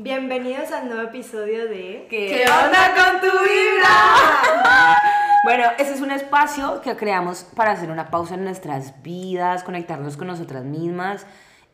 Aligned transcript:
Bienvenidos 0.00 0.70
al 0.70 0.86
nuevo 0.86 1.02
episodio 1.02 1.68
de 1.68 2.06
¿Qué, 2.08 2.44
onda 2.44 2.94
con 2.94 3.20
tu 3.20 3.26
vibra? 3.26 4.96
bueno, 5.42 5.64
ese 5.76 5.92
es 5.94 6.00
un 6.00 6.12
espacio 6.12 6.80
que 6.82 6.94
creamos 6.94 7.42
para 7.42 7.72
hacer 7.72 7.90
una 7.90 8.08
pausa 8.08 8.34
en 8.34 8.44
nuestras 8.44 9.02
vidas, 9.02 9.64
conectarnos 9.64 10.16
con 10.16 10.28
nosotras 10.28 10.62
mismas 10.64 11.26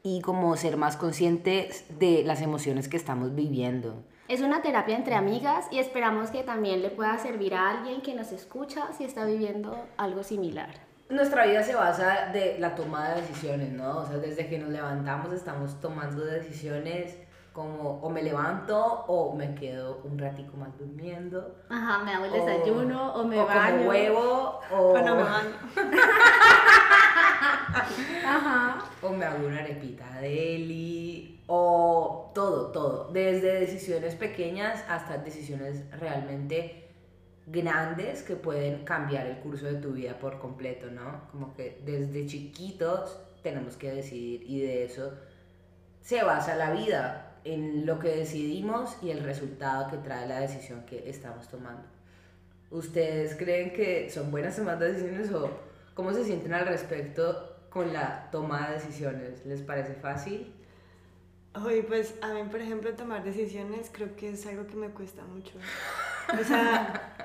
y 0.02 0.22
como 0.22 0.56
ser 0.56 0.78
más 0.78 0.96
conscientes 0.96 1.84
de 1.98 2.22
las 2.24 2.40
emociones 2.40 2.88
que 2.88 2.96
estamos 2.96 3.34
viviendo. 3.34 4.02
Es 4.28 4.40
una 4.40 4.62
terapia 4.62 4.96
entre 4.96 5.16
amigas 5.16 5.66
y 5.70 5.78
esperamos 5.78 6.30
que 6.30 6.42
también 6.42 6.80
le 6.80 6.88
pueda 6.88 7.18
servir 7.18 7.54
a 7.54 7.68
alguien 7.68 8.00
que 8.00 8.14
nos 8.14 8.32
escucha 8.32 8.90
si 8.96 9.04
está 9.04 9.26
viviendo 9.26 9.86
algo 9.98 10.22
similar. 10.22 10.70
Nuestra 11.10 11.44
vida 11.44 11.62
se 11.62 11.74
basa 11.74 12.30
de 12.32 12.56
la 12.58 12.74
toma 12.74 13.10
de 13.10 13.20
decisiones, 13.20 13.70
¿no? 13.70 13.98
O 13.98 14.06
sea, 14.06 14.16
desde 14.16 14.48
que 14.48 14.58
nos 14.58 14.70
levantamos 14.70 15.30
estamos 15.34 15.78
tomando 15.78 16.24
decisiones 16.24 17.18
como 17.54 18.00
o 18.00 18.10
me 18.10 18.20
levanto 18.20 19.04
o 19.06 19.32
me 19.32 19.54
quedo 19.54 20.00
un 20.02 20.18
ratico 20.18 20.56
más 20.56 20.76
durmiendo. 20.76 21.54
Ajá, 21.68 22.02
me 22.04 22.12
hago 22.12 22.24
el 22.24 22.32
desayuno 22.32 23.14
o, 23.14 23.24
me 23.24 23.40
o 23.40 23.46
baño. 23.46 23.76
Como 23.76 23.88
huevo 23.88 24.60
o... 24.72 24.76
O 24.76 24.98
no 24.98 25.14
me 25.14 25.22
baño. 25.22 25.50
Ajá. 28.26 28.84
O 29.00 29.10
me 29.10 29.24
hago 29.24 29.46
una 29.46 29.60
arepita 29.60 30.18
de 30.20 30.56
Eli, 30.56 31.44
o 31.46 32.32
todo, 32.34 32.72
todo. 32.72 33.12
Desde 33.12 33.60
decisiones 33.60 34.16
pequeñas 34.16 34.84
hasta 34.88 35.18
decisiones 35.18 35.88
realmente 36.00 36.90
grandes 37.46 38.24
que 38.24 38.34
pueden 38.34 38.84
cambiar 38.84 39.28
el 39.28 39.38
curso 39.38 39.66
de 39.66 39.74
tu 39.74 39.92
vida 39.92 40.18
por 40.18 40.40
completo, 40.40 40.90
¿no? 40.90 41.28
Como 41.30 41.54
que 41.54 41.80
desde 41.84 42.26
chiquitos 42.26 43.16
tenemos 43.44 43.76
que 43.76 43.92
decidir 43.92 44.42
y 44.44 44.60
de 44.60 44.84
eso 44.84 45.12
se 46.00 46.24
basa 46.24 46.56
la 46.56 46.70
vida, 46.70 47.33
en 47.44 47.86
lo 47.86 47.98
que 47.98 48.08
decidimos 48.08 48.96
y 49.02 49.10
el 49.10 49.22
resultado 49.22 49.90
que 49.90 49.98
trae 49.98 50.26
la 50.26 50.40
decisión 50.40 50.84
que 50.86 51.08
estamos 51.08 51.48
tomando. 51.48 51.84
¿Ustedes 52.70 53.36
creen 53.36 53.72
que 53.72 54.10
son 54.10 54.30
buenas 54.30 54.56
tomando 54.56 54.84
decisiones 54.84 55.30
o 55.32 55.50
cómo 55.94 56.12
se 56.12 56.24
sienten 56.24 56.54
al 56.54 56.66
respecto 56.66 57.56
con 57.70 57.92
la 57.92 58.30
toma 58.30 58.68
de 58.68 58.74
decisiones? 58.74 59.44
¿Les 59.46 59.60
parece 59.60 59.94
fácil? 59.94 60.52
Oye, 61.64 61.84
pues 61.84 62.16
a 62.20 62.32
mí, 62.32 62.42
por 62.50 62.60
ejemplo, 62.60 62.92
tomar 62.94 63.22
decisiones 63.22 63.88
creo 63.92 64.16
que 64.16 64.30
es 64.30 64.44
algo 64.46 64.66
que 64.66 64.74
me 64.74 64.88
cuesta 64.88 65.22
mucho. 65.22 65.52
O 66.40 66.42
sea, 66.42 67.16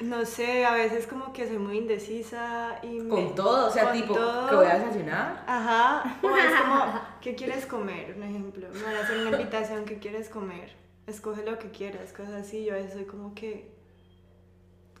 no 0.00 0.24
sé, 0.24 0.64
a 0.64 0.72
veces 0.74 1.06
como 1.06 1.32
que 1.32 1.46
soy 1.46 1.58
muy 1.58 1.78
indecisa 1.78 2.78
y... 2.82 3.00
me- 3.00 3.08
Con 3.08 3.34
todo, 3.34 3.66
o 3.68 3.70
sea, 3.70 3.92
tipo, 3.92 4.14
todo. 4.14 4.48
que 4.48 4.54
voy 4.56 4.66
a 4.66 4.78
desayunar. 4.78 5.44
Ajá, 5.46 6.18
o 6.22 6.36
es 6.36 6.54
como, 6.60 7.00
¿qué 7.20 7.34
quieres 7.34 7.66
comer? 7.66 8.14
Un 8.16 8.22
ejemplo, 8.22 8.68
me 8.72 8.82
van 8.82 8.96
a 8.96 9.00
hacer 9.00 9.18
una 9.26 9.36
invitación, 9.38 9.84
¿qué 9.84 9.98
quieres 9.98 10.28
comer? 10.28 10.76
Escoge 11.06 11.44
lo 11.44 11.58
que 11.58 11.70
quieras, 11.70 12.12
cosas 12.12 12.34
así, 12.34 12.64
yo 12.64 12.74
a 12.74 12.76
veces 12.76 12.92
soy 12.92 13.04
como 13.06 13.34
que... 13.34 13.77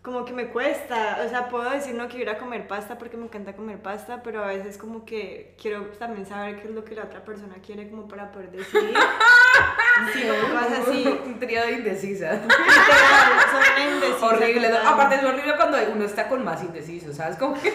Como 0.08 0.24
que 0.24 0.32
me 0.32 0.46
cuesta, 0.46 1.20
o 1.22 1.28
sea, 1.28 1.50
puedo 1.50 1.68
decir 1.68 1.94
no 1.94 2.08
quiero 2.08 2.22
ir 2.22 2.30
a 2.30 2.38
comer 2.38 2.66
pasta 2.66 2.96
porque 2.96 3.18
me 3.18 3.26
encanta 3.26 3.54
comer 3.54 3.78
pasta, 3.78 4.22
pero 4.22 4.42
a 4.42 4.46
veces 4.46 4.78
como 4.78 5.04
que 5.04 5.54
quiero 5.60 5.82
también 5.98 6.24
saber 6.24 6.62
qué 6.62 6.68
es 6.68 6.74
lo 6.74 6.82
que 6.82 6.94
la 6.94 7.02
otra 7.02 7.22
persona 7.22 7.56
quiere 7.56 7.90
como 7.90 8.08
para 8.08 8.32
poder 8.32 8.50
decidir. 8.50 8.96
Sí, 10.14 10.22
como 10.22 10.54
cosas 10.54 10.88
así. 10.88 11.20
Un 11.26 11.38
trío 11.38 11.60
de 11.60 11.72
indecisas. 11.72 12.40
Literal, 12.42 13.32
soy 13.50 13.84
una 13.84 13.94
indecisa 13.94 14.26
horrible. 14.26 14.78
Aparte 14.78 15.16
es 15.16 15.24
horrible 15.24 15.56
cuando 15.56 15.76
uno 15.92 16.04
está 16.04 16.28
con 16.28 16.42
más 16.42 16.62
indeciso, 16.62 17.12
¿sabes? 17.12 17.36
Como 17.36 17.60
que... 17.60 17.74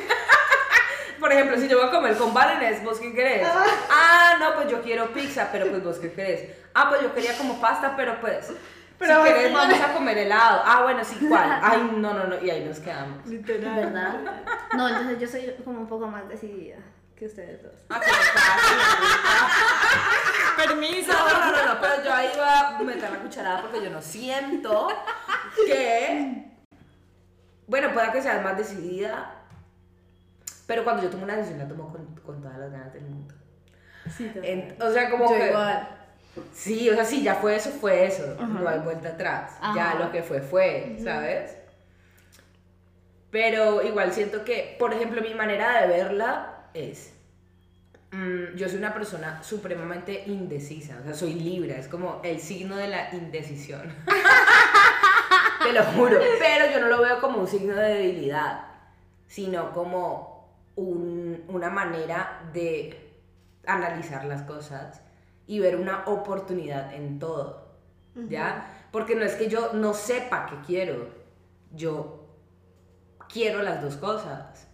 Por 1.19 1.31
ejemplo, 1.31 1.57
si 1.57 1.67
yo 1.67 1.77
voy 1.77 1.87
a 1.87 1.91
comer 1.91 2.17
con 2.17 2.33
Valenes, 2.33 2.83
¿vos 2.83 2.99
qué 2.99 3.13
querés? 3.13 3.47
Ah, 3.91 4.37
no, 4.39 4.55
pues 4.55 4.69
yo 4.69 4.81
quiero 4.81 5.13
pizza, 5.13 5.49
pero 5.51 5.67
pues 5.67 5.83
vos 5.83 5.99
qué 5.99 6.11
querés. 6.11 6.49
Ah, 6.73 6.87
pues 6.89 7.01
yo 7.01 7.13
quería 7.13 7.37
como 7.37 7.61
pasta, 7.61 7.93
pero 7.95 8.19
pues... 8.21 8.51
Pero 8.99 9.23
si 9.23 9.29
querés 9.33 9.53
vamos 9.53 9.79
a 9.81 9.93
comer 9.93 10.17
helado. 10.17 10.61
Ah, 10.65 10.81
bueno, 10.83 11.03
sí, 11.03 11.17
¿cuál? 11.27 11.59
Ay, 11.61 11.91
no, 11.97 12.13
no, 12.13 12.23
no. 12.25 12.41
Y 12.41 12.49
ahí 12.49 12.63
nos 12.65 12.79
quedamos. 12.79 13.25
Literal. 13.27 13.75
¿Verdad? 13.75 14.15
No, 14.75 14.87
entonces 14.87 15.19
yo 15.19 15.27
soy 15.27 15.55
como 15.63 15.79
un 15.81 15.87
poco 15.87 16.07
más 16.07 16.27
decidida 16.29 16.77
que 17.15 17.25
ustedes 17.25 17.61
dos. 17.63 17.73
Ah. 17.89 17.99
Permiso. 20.57 21.11
No, 21.11 21.27
no, 21.39 21.51
no, 21.51 21.73
no, 21.73 21.81
pero 21.81 22.03
yo 22.03 22.13
ahí 22.13 22.29
voy 22.35 22.45
a 22.45 22.79
meter 22.83 23.11
la 23.11 23.19
cucharada 23.19 23.61
porque 23.61 23.83
yo 23.83 23.89
no 23.89 24.01
siento 24.01 24.87
que. 25.65 26.51
Bueno, 27.67 27.93
pueda 27.93 28.11
que 28.11 28.21
seas 28.21 28.43
más 28.43 28.57
decidida, 28.57 29.35
pero 30.67 30.83
cuando 30.83 31.01
yo 31.03 31.09
tomo 31.09 31.23
una 31.23 31.35
decisión 31.35 31.59
la 31.59 31.67
tomo 31.67 31.91
con, 31.91 32.05
con 32.17 32.41
todas 32.41 32.57
las 32.57 32.71
ganas 32.71 32.93
del 32.93 33.03
mundo. 33.03 33.33
Sí, 34.15 34.29
En- 34.35 34.75
o 34.81 34.91
sea, 34.91 35.09
como 35.09 35.29
Yo 35.29 35.37
que. 35.37 35.47
igual. 35.47 35.89
Sí, 36.53 36.89
o 36.89 36.95
sea, 36.95 37.05
sí, 37.05 37.21
ya 37.23 37.35
fue 37.35 37.55
eso, 37.55 37.69
fue 37.71 38.05
eso. 38.07 38.35
No 38.39 38.59
Ajá. 38.61 38.71
hay 38.71 38.79
vuelta 38.79 39.09
atrás. 39.09 39.51
Ajá. 39.61 39.75
Ya 39.75 39.99
lo 40.03 40.11
que 40.11 40.23
fue, 40.23 40.41
fue, 40.41 40.97
¿sabes? 41.03 41.55
Pero 43.31 43.81
igual 43.83 44.11
siento 44.13 44.43
que, 44.43 44.75
por 44.79 44.93
ejemplo, 44.93 45.21
mi 45.21 45.33
manera 45.33 45.81
de 45.81 45.87
verla 45.87 46.67
es. 46.73 47.13
mm, 48.11 48.55
yo 48.55 48.67
soy 48.69 48.77
una 48.77 48.93
persona 48.93 49.41
supremamente 49.43 50.23
indecisa, 50.27 50.97
o 51.01 51.03
sea, 51.03 51.13
soy 51.15 51.33
libra, 51.33 51.75
es 51.77 51.87
como 51.87 52.21
el 52.23 52.39
signo 52.39 52.75
de 52.75 52.87
la 52.87 53.13
indecisión. 53.13 53.91
Te 55.63 55.71
lo 55.73 55.83
juro. 55.83 56.19
Pero 56.39 56.71
yo 56.71 56.79
no 56.79 56.87
lo 56.87 57.01
veo 57.01 57.19
como 57.21 57.39
un 57.39 57.47
signo 57.47 57.75
de 57.75 57.93
debilidad, 57.95 58.65
sino 59.27 59.71
como 59.71 60.49
un- 60.75 61.43
una 61.47 61.69
manera 61.69 62.41
de 62.53 62.99
analizar 63.65 64.25
las 64.25 64.41
cosas 64.43 65.01
y 65.47 65.59
ver 65.59 65.75
una 65.75 66.03
oportunidad 66.05 66.93
en 66.93 67.19
todo, 67.19 67.75
¿ya? 68.29 68.87
Porque 68.91 69.15
no 69.15 69.23
es 69.23 69.33
que 69.35 69.49
yo 69.49 69.73
no 69.73 69.93
sepa 69.93 70.45
qué 70.45 70.55
quiero, 70.65 71.07
yo 71.71 72.27
quiero 73.27 73.63
las 73.63 73.81
dos 73.81 73.97
cosas. 73.97 74.67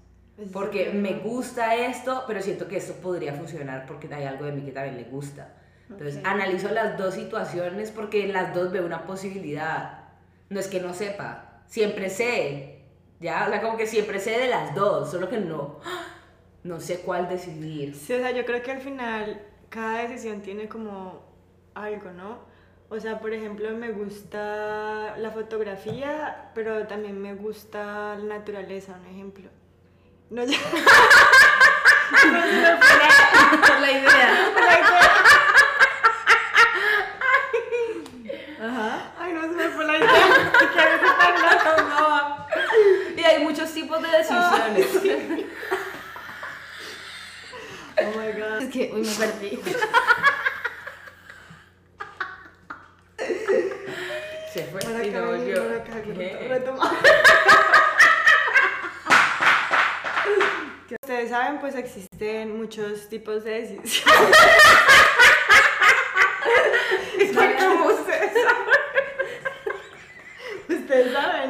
Porque 0.54 0.92
me 0.92 1.16
gusta 1.16 1.76
esto, 1.76 2.24
pero 2.26 2.42
siento 2.42 2.68
que 2.68 2.78
esto 2.78 2.94
podría 2.94 3.34
funcionar 3.34 3.86
porque 3.86 4.14
hay 4.14 4.24
algo 4.24 4.46
de 4.46 4.54
mí 4.54 4.62
que 4.62 4.72
también 4.72 4.96
le 4.96 5.04
gusta. 5.04 5.54
Entonces 5.90 6.22
analizo 6.24 6.70
las 6.70 6.98
dos 6.98 7.16
situaciones 7.16 7.92
porque 7.92 8.24
en 8.24 8.32
las 8.32 8.54
dos 8.54 8.72
veo 8.72 8.86
una 8.86 9.06
posibilidad. 9.06 10.06
No 10.50 10.60
es 10.60 10.68
que 10.68 10.80
no 10.80 10.94
sepa, 10.94 11.62
siempre 11.68 12.10
sé, 12.10 12.86
¿ya? 13.20 13.48
O 13.48 13.50
sea, 13.50 13.62
como 13.62 13.78
que 13.78 13.86
siempre 13.86 14.20
sé 14.20 14.40
de 14.40 14.48
las 14.48 14.74
dos, 14.76 15.12
solo 15.12 15.28
que 15.30 15.40
no, 15.40 15.80
no 16.64 16.80
sé 16.80 17.02
cuál 17.02 17.28
decidir. 17.28 17.96
Sí, 17.96 18.14
o 18.14 18.20
sea, 18.20 18.32
yo 18.32 18.46
creo 18.46 18.62
que 18.62 18.72
al 18.72 18.82
final 18.82 19.42
cada 19.70 20.00
decisión 20.08 20.42
tiene 20.42 20.68
como 20.68 21.22
algo, 21.76 22.12
¿no? 22.12 22.40
O 22.90 23.00
sea, 23.00 23.20
por 23.20 23.34
ejemplo, 23.34 23.70
me 23.72 23.92
gusta 23.92 25.16
la 25.18 25.30
fotografía, 25.32 26.50
pero 26.56 26.88
también 26.88 27.22
me 27.22 27.36
gusta 27.36 28.16
la 28.16 28.38
naturaleza, 28.40 28.94
un 29.00 29.06
ejemplo. 29.14 29.50
No, 30.32 30.44
ya. 30.44 30.58
No 32.12 32.42
se 32.42 32.52
me 32.52 32.78
fue 32.78 32.98
la- 32.98 33.80
la 33.80 33.92
idea. 33.92 34.52
la 34.56 34.80
idea. 34.80 35.12
Ajá. 38.62 39.12
Ay, 39.20 39.34
no 39.34 39.42
se 39.44 39.48
me 39.50 39.70
fue 39.70 39.86
la 39.86 39.98
idea. 39.98 40.52
Que 40.74 40.80
a 40.80 40.86
veces 40.86 41.18
tan 41.18 41.34
loco, 41.42 41.82
no. 41.90 42.48
Y 43.16 43.24
hay 43.24 43.44
muchos 43.44 43.72
tipos 43.74 44.02
de 44.02 44.08
decisiones. 44.10 45.04
My 45.04 45.46
Es 48.70 48.74
que, 48.74 48.92
uy, 48.94 49.02
me 49.02 49.14
perdí. 49.16 49.60
Se 54.54 54.64
fue 54.66 54.80
Para 54.82 55.04
y 55.06 55.10
no 55.12 55.18
acá, 55.20 55.28
volvió. 55.28 55.64
para 55.64 55.76
acá, 55.78 56.02
¿Qué? 56.04 56.48
retoma. 56.50 57.00
Que 60.88 60.96
Ustedes 61.02 61.30
saben, 61.30 61.60
pues 61.60 61.76
existen 61.76 62.58
muchos 62.58 63.10
tipos 63.10 63.44
de 63.44 63.62
decisiones. 63.62 64.04
¿Cómo 67.60 67.86
ustedes 67.90 68.32
Ustedes 70.68 71.14
saben. 71.14 71.50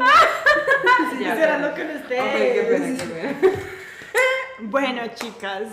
Si 1.18 1.24
Ya, 1.24 1.36
ya. 1.36 1.58
lo 1.58 1.68
Ok, 1.68 1.78
ustedes. 2.02 2.54
qué 2.54 2.62
pena, 2.70 2.98
qué 2.98 3.04
pena. 3.04 3.60
Bueno, 4.62 5.02
chicas. 5.16 5.64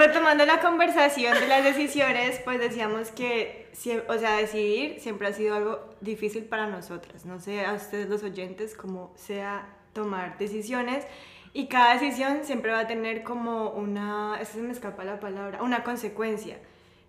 Retomando 0.00 0.46
la 0.46 0.60
conversación 0.60 1.38
de 1.38 1.46
las 1.46 1.62
decisiones, 1.62 2.40
pues 2.42 2.58
decíamos 2.58 3.10
que, 3.10 3.68
o 4.08 4.16
sea, 4.16 4.38
decidir 4.38 4.98
siempre 4.98 5.28
ha 5.28 5.32
sido 5.34 5.54
algo 5.54 5.90
difícil 6.00 6.46
para 6.46 6.66
nosotras. 6.66 7.26
No 7.26 7.38
sé 7.38 7.66
a 7.66 7.74
ustedes 7.74 8.08
los 8.08 8.22
oyentes 8.22 8.74
cómo 8.74 9.12
sea 9.14 9.68
tomar 9.92 10.38
decisiones 10.38 11.06
y 11.52 11.66
cada 11.66 11.92
decisión 11.92 12.44
siempre 12.44 12.72
va 12.72 12.78
a 12.78 12.86
tener 12.86 13.24
como 13.24 13.72
una, 13.72 14.38
esa 14.40 14.54
se 14.54 14.62
me 14.62 14.72
escapa 14.72 15.04
la 15.04 15.20
palabra, 15.20 15.62
una 15.62 15.84
consecuencia. 15.84 16.56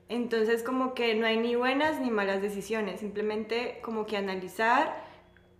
Entonces 0.09 0.61
como 0.61 0.93
que 0.93 1.15
no 1.15 1.25
hay 1.25 1.37
ni 1.37 1.55
buenas 1.55 2.01
ni 2.01 2.11
malas 2.11 2.41
decisiones, 2.41 2.99
simplemente 2.99 3.79
como 3.81 4.05
que 4.05 4.17
analizar 4.17 5.01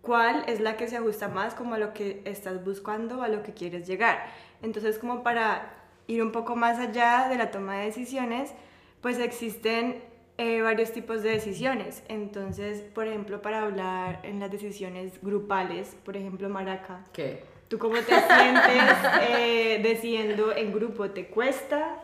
cuál 0.02 0.44
es 0.48 0.60
la 0.60 0.76
que 0.76 0.86
se 0.86 0.98
ajusta 0.98 1.28
más 1.28 1.54
como 1.54 1.76
a 1.76 1.78
lo 1.78 1.94
que 1.94 2.20
estás 2.26 2.62
buscando, 2.62 3.22
a 3.22 3.28
lo 3.28 3.42
que 3.42 3.54
quieres 3.54 3.86
llegar. 3.86 4.26
Entonces 4.60 4.98
como 4.98 5.22
para 5.22 5.81
ir 6.06 6.22
un 6.22 6.32
poco 6.32 6.56
más 6.56 6.78
allá 6.78 7.26
de 7.28 7.36
la 7.36 7.50
toma 7.50 7.76
de 7.78 7.86
decisiones, 7.86 8.52
pues 9.00 9.18
existen 9.18 10.02
eh, 10.38 10.60
varios 10.62 10.92
tipos 10.92 11.22
de 11.22 11.30
decisiones. 11.30 12.02
Entonces, 12.08 12.80
por 12.94 13.06
ejemplo, 13.06 13.42
para 13.42 13.62
hablar 13.62 14.20
en 14.22 14.40
las 14.40 14.50
decisiones 14.50 15.20
grupales, 15.22 15.96
por 16.04 16.16
ejemplo, 16.16 16.48
Maraca, 16.48 17.04
¿Qué? 17.12 17.44
¿tú 17.68 17.78
cómo 17.78 17.94
te 17.94 18.14
sientes 18.14 18.82
eh, 19.28 19.80
decidiendo 19.82 20.52
en 20.54 20.72
grupo? 20.72 21.10
¿Te 21.10 21.26
cuesta? 21.28 22.00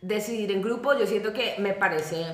Decidir 0.00 0.50
en 0.50 0.62
grupo, 0.62 0.98
yo 0.98 1.06
siento 1.06 1.32
que 1.32 1.54
me 1.58 1.74
parece. 1.74 2.24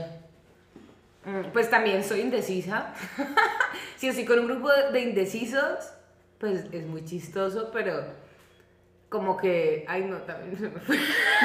mm, 1.24 1.50
Pues 1.52 1.68
también 1.68 2.02
soy 2.02 2.20
indecisa. 2.20 2.94
si 3.96 4.08
estoy 4.08 4.24
con 4.24 4.38
un 4.38 4.46
grupo 4.46 4.70
de 4.92 5.00
indecisos, 5.00 5.92
pues 6.38 6.64
es 6.72 6.86
muy 6.86 7.04
chistoso, 7.04 7.70
pero 7.72 8.04
como 9.08 9.36
que. 9.36 9.84
Ay, 9.88 10.04
no, 10.04 10.18
también 10.18 10.56
se 10.56 10.68
me 10.68 10.80
fue. 10.80 10.96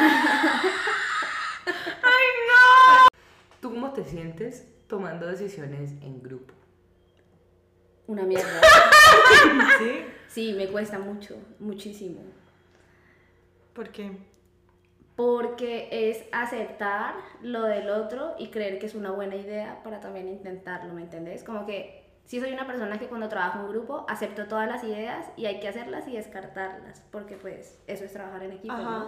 ¡Ay, 1.66 2.28
no! 2.48 3.08
¿Tú 3.62 3.72
cómo 3.72 3.94
te 3.94 4.04
sientes 4.04 4.68
tomando 4.88 5.28
decisiones 5.28 5.92
en 6.02 6.22
grupo? 6.22 6.54
Una 8.08 8.24
mierda. 8.24 8.62
¿Sí? 9.80 10.06
Sí, 10.28 10.54
me 10.54 10.68
cuesta 10.68 11.00
mucho, 11.00 11.38
muchísimo. 11.60 12.22
¿Por 13.74 13.90
qué? 13.90 14.18
Porque 15.16 15.88
es 15.92 16.26
aceptar 16.32 17.16
lo 17.42 17.64
del 17.64 17.90
otro 17.90 18.36
y 18.40 18.50
creer 18.50 18.80
que 18.80 18.88
es 18.88 18.96
una 18.96 19.12
buena 19.12 19.36
idea 19.36 19.82
para 19.84 20.00
también 20.00 20.28
intentarlo, 20.28 20.94
¿me 20.94 21.04
entendés? 21.04 21.44
Como 21.44 21.66
que 21.66 22.03
sí 22.26 22.40
soy 22.40 22.52
una 22.54 22.66
persona 22.68 22.98
que 23.00 23.08
cuando 23.08 23.30
trabajo 23.30 23.60
en 23.62 23.70
grupo 23.70 24.06
acepto 24.08 24.46
todas 24.48 24.68
las 24.68 24.84
ideas 24.84 25.26
y 25.38 25.46
hay 25.46 25.60
que 25.60 25.68
hacerlas 25.68 26.08
y 26.08 26.14
descartarlas, 26.16 27.02
porque 27.12 27.36
pues 27.38 27.80
eso 27.88 28.06
es 28.06 28.14
trabajar 28.14 28.44
en 28.44 28.54
equipo, 28.54 28.74
Ajá. 28.74 29.00
¿no? 29.00 29.06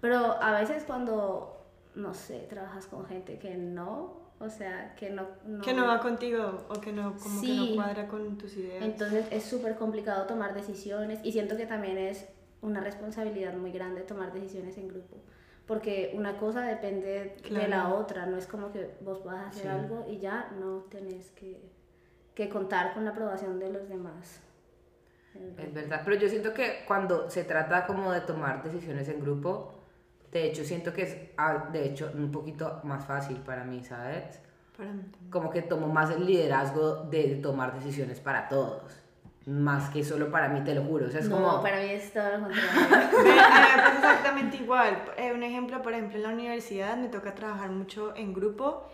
Pero 0.00 0.42
a 0.42 0.52
veces 0.52 0.84
cuando, 0.84 1.64
no 1.94 2.14
sé, 2.14 2.40
trabajas 2.48 2.86
con 2.86 3.06
gente 3.06 3.38
que 3.38 3.54
no, 3.56 4.22
o 4.38 4.48
sea, 4.50 4.94
que 4.96 5.10
no... 5.10 5.26
Que 5.62 5.72
no 5.72 5.86
va 5.86 6.00
contigo 6.00 6.64
o 6.68 6.80
que 6.80 6.92
no, 6.92 7.14
como 7.16 7.40
que 7.40 7.54
no 7.54 7.74
cuadra 7.74 8.08
con 8.08 8.36
tus 8.36 8.56
ideas. 8.56 8.84
Entonces 8.84 9.26
es 9.30 9.44
súper 9.44 9.76
complicado 9.76 10.26
tomar 10.26 10.52
decisiones 10.54 11.20
y 11.22 11.32
siento 11.32 11.56
que 11.56 11.66
también 11.66 11.96
es 11.98 12.28
una 12.60 12.80
responsabilidad 12.80 13.54
muy 13.54 13.72
grande 13.72 14.02
tomar 14.02 14.32
decisiones 14.32 14.76
en 14.78 14.88
grupo. 14.88 15.16
Porque 15.66 16.12
una 16.14 16.36
cosa 16.36 16.62
depende 16.62 17.36
de 17.48 17.68
la 17.68 17.94
otra, 17.94 18.26
no 18.26 18.36
es 18.36 18.46
como 18.46 18.70
que 18.70 18.94
vos 19.00 19.24
vas 19.24 19.36
a 19.36 19.48
hacer 19.48 19.62
Sí. 19.62 19.68
algo 19.68 20.04
y 20.08 20.18
ya 20.18 20.50
no 20.60 20.80
tenés 20.90 21.30
que, 21.30 21.62
que 22.34 22.48
contar 22.48 22.94
con 22.94 23.04
la 23.04 23.10
aprobación 23.10 23.58
de 23.58 23.70
los 23.70 23.88
demás. 23.88 24.40
Es 25.58 25.74
verdad, 25.74 26.02
pero 26.04 26.16
yo 26.16 26.28
siento 26.28 26.54
que 26.54 26.84
cuando 26.86 27.28
se 27.28 27.44
trata 27.44 27.86
como 27.86 28.12
de 28.12 28.20
tomar 28.20 28.62
decisiones 28.62 29.08
en 29.08 29.20
grupo, 29.20 29.74
de 30.30 30.46
hecho 30.46 30.64
siento 30.64 30.92
que 30.92 31.02
es, 31.02 31.16
ah, 31.36 31.68
de 31.72 31.86
hecho, 31.86 32.12
un 32.14 32.30
poquito 32.30 32.80
más 32.84 33.04
fácil 33.04 33.38
para 33.38 33.64
mí, 33.64 33.82
¿sabes? 33.82 34.40
Para 34.76 34.92
mí. 34.92 35.02
Como 35.30 35.50
que 35.50 35.62
tomo 35.62 35.88
más 35.88 36.10
el 36.10 36.24
liderazgo 36.24 37.04
de 37.04 37.36
tomar 37.36 37.74
decisiones 37.74 38.20
para 38.20 38.48
todos, 38.48 39.02
más 39.46 39.90
que 39.90 40.04
solo 40.04 40.30
para 40.30 40.48
mí, 40.48 40.62
te 40.62 40.74
lo 40.74 40.84
juro. 40.84 41.06
O 41.06 41.10
sea, 41.10 41.20
es 41.20 41.28
no, 41.28 41.36
como... 41.36 41.62
para 41.62 41.80
mí 41.80 41.90
es 41.90 42.12
todo 42.12 42.30
lo 42.30 42.40
contrario. 42.40 42.70
Ve, 43.24 43.40
a 43.40 43.48
mí 43.48 43.66
me 43.76 43.82
pasa 43.82 43.94
exactamente 43.94 44.56
igual. 44.58 45.04
Eh, 45.16 45.32
un 45.32 45.42
ejemplo, 45.42 45.82
por 45.82 45.92
ejemplo, 45.92 46.16
en 46.16 46.22
la 46.22 46.30
universidad 46.30 46.96
me 46.96 47.08
toca 47.08 47.34
trabajar 47.34 47.70
mucho 47.70 48.14
en 48.16 48.32
grupo 48.34 48.84